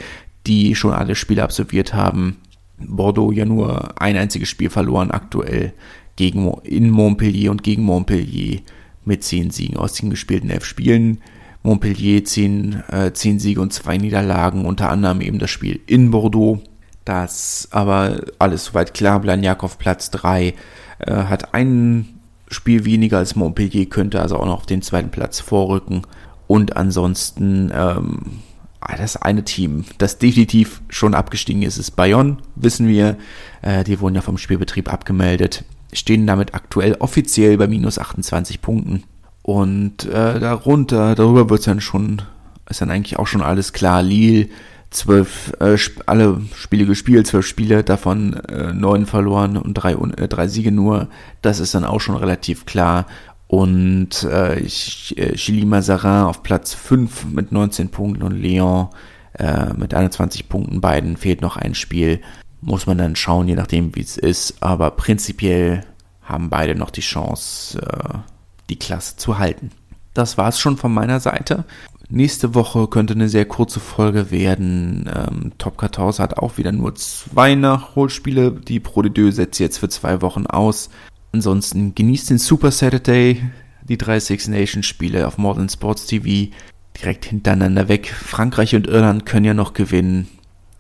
die 0.46 0.76
schon 0.76 0.94
alle 0.94 1.16
Spiele 1.16 1.44
absolviert 1.44 1.94
haben. 1.94 2.38
Bordeaux 2.78 3.32
ja 3.32 3.46
nur 3.46 4.00
ein 4.02 4.18
einziges 4.18 4.50
Spiel 4.50 4.70
verloren 4.70 5.12
aktuell 5.12 5.74
gegen, 6.18 6.52
in 6.64 6.90
Montpellier 6.90 7.52
und 7.52 7.64
gegen 7.64 7.84
Montpellier 7.84 8.60
mit 9.06 9.24
zehn 9.24 9.52
Siegen 9.52 9.78
aus 9.78 9.94
den 9.94 10.10
gespielten 10.10 10.50
elf 10.50 10.66
Spielen. 10.66 11.22
Montpellier 11.64 12.24
zehn, 12.24 12.84
äh, 12.90 13.14
zehn 13.14 13.40
Siege 13.40 13.62
und 13.62 13.74
zwei 13.74 13.98
Niederlagen, 13.98 14.66
unter 14.66 14.90
anderem 14.90 15.22
eben 15.22 15.40
das 15.40 15.50
Spiel 15.50 15.80
in 15.86 16.12
Bordeaux. 16.12 16.62
Das 17.06 17.68
aber 17.72 18.22
alles 18.40 18.66
soweit 18.66 18.94
klar. 18.94 19.22
Auf 19.64 19.78
Platz 19.78 20.12
3 20.12 20.48
äh, 20.48 20.54
hat 21.06 21.54
ein 21.54 22.20
Spiel 22.48 22.86
weniger 22.86 23.18
als 23.18 23.36
Montpellier, 23.36 23.88
könnte 23.88 24.22
also 24.22 24.38
auch 24.38 24.46
noch 24.46 24.60
auf 24.60 24.66
den 24.66 24.82
zweiten 24.82 25.10
Platz 25.10 25.40
vorrücken. 25.40 26.04
Und 26.48 26.78
ansonsten 26.78 27.72
ähm, 27.74 28.42
das 28.98 29.16
eine 29.16 29.44
Team, 29.44 29.86
das 29.98 30.18
definitiv 30.18 30.82
schon 30.90 31.16
abgestiegen 31.16 31.62
ist, 31.62 31.78
ist 31.78 31.92
Bayonne, 31.92 32.38
wissen 32.56 32.88
wir. 32.88 33.18
Äh, 33.62 33.84
die 33.84 34.00
wurden 34.00 34.16
ja 34.16 34.22
vom 34.22 34.38
Spielbetrieb 34.38 34.92
abgemeldet 34.92 35.64
stehen 35.94 36.28
damit 36.28 36.54
aktuell 36.54 36.96
offiziell 36.96 37.58
bei 37.58 37.68
minus 37.68 38.00
28 38.00 38.62
Punkten. 38.62 39.04
Und 39.44 40.06
äh, 40.06 40.40
darunter, 40.40 41.16
darüber 41.16 41.50
wird 41.50 41.62
es 41.62 41.66
dann 41.66 41.82
schon, 41.82 42.22
ist 42.70 42.82
dann 42.82 42.92
eigentlich 42.92 43.18
auch 43.18 43.28
schon 43.28 43.42
alles 43.42 43.74
klar. 43.74 44.04
Lille, 44.04 44.50
zwölf, 44.92 45.54
äh, 45.60 45.78
alle 46.06 46.42
Spiele 46.56 46.86
gespielt, 46.86 47.28
zwölf 47.28 47.48
Spiele, 47.48 47.84
davon 47.84 48.34
äh, 48.34 48.74
neun 48.74 49.06
verloren 49.06 49.58
und 49.58 49.74
drei, 49.74 49.94
äh, 49.94 50.28
drei 50.28 50.48
Siege 50.48 50.72
nur. 50.72 51.08
Das 51.42 51.60
ist 51.60 51.74
dann 51.74 51.86
auch 51.86 52.00
schon 52.00 52.16
relativ 52.16 52.66
klar. 52.66 53.08
Und 53.48 54.24
äh, 54.24 54.66
Chili 54.66 55.66
Mazarin 55.66 56.26
auf 56.26 56.44
Platz 56.44 56.74
5 56.74 57.26
mit 57.26 57.52
19 57.52 57.90
Punkten 57.90 58.24
und 58.24 58.32
Lyon 58.32 58.90
äh, 59.34 59.74
mit 59.74 59.94
21 59.94 60.48
Punkten. 60.48 60.80
Beiden 60.80 61.18
fehlt 61.18 61.42
noch 61.42 61.58
ein 61.58 61.76
Spiel. 61.76 62.22
Muss 62.62 62.86
man 62.86 62.98
dann 62.98 63.16
schauen, 63.16 63.48
je 63.48 63.56
nachdem, 63.56 63.96
wie 63.96 64.02
es 64.02 64.18
ist. 64.18 64.62
Aber 64.62 64.92
prinzipiell 64.92 65.84
haben 66.22 66.50
beide 66.50 66.76
noch 66.76 66.92
die 66.92 67.02
Chance, 67.02 67.82
äh, 67.82 68.20
die 68.72 68.80
Klasse 68.80 69.18
zu 69.18 69.38
halten. 69.38 69.70
Das 70.14 70.38
war 70.38 70.50
es 70.50 70.60
schon 70.60 70.78
von 70.78 70.94
meiner 70.94 71.20
Seite. 71.20 71.66
Nächste 72.10 72.56
Woche 72.56 72.88
könnte 72.88 73.14
eine 73.14 73.30
sehr 73.30 73.46
kurze 73.46 73.80
Folge 73.80 74.32
werden. 74.32 75.10
Ähm, 75.14 75.52
Top 75.58 75.80
14 75.80 76.20
hat 76.20 76.38
auch 76.38 76.58
wieder 76.58 76.72
nur 76.72 76.96
zwei 76.96 77.56
Nachholspiele. 77.56 78.52
Die 78.52 78.80
Pro 78.80 79.02
de 79.02 79.12
Deux 79.12 79.36
setzt 79.36 79.60
jetzt 79.60 79.78
für 79.78 79.88
zwei 79.88 80.22
Wochen 80.22 80.46
aus. 80.46 80.90
Ansonsten 81.32 81.96
genießt 81.96 82.32
den 82.32 82.38
Super 82.38 82.72
Saturday, 82.72 83.42
die 83.88 83.98
drei 83.98 84.20
Six 84.20 84.50
Nations 84.50 84.86
Spiele 84.86 85.26
auf 85.28 85.38
Modern 85.38 85.70
Sports 85.70 86.06
TV. 86.06 86.52
direkt 87.00 87.26
hintereinander 87.26 87.88
weg. 87.88 88.14
Frankreich 88.14 88.76
und 88.76 88.88
Irland 88.88 89.26
können 89.26 89.46
ja 89.46 89.54
noch 89.54 89.74
gewinnen. 89.74 90.28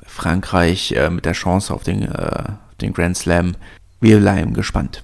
Frankreich 0.05 0.91
äh, 0.91 1.09
mit 1.09 1.25
der 1.25 1.31
Chance 1.31 1.73
auf 1.73 1.83
den, 1.83 2.03
äh, 2.03 2.43
den 2.81 2.91
Grand 2.91 3.15
Slam. 3.15 3.55
Wir 4.01 4.19
bleiben 4.19 4.53
gespannt. 4.53 5.03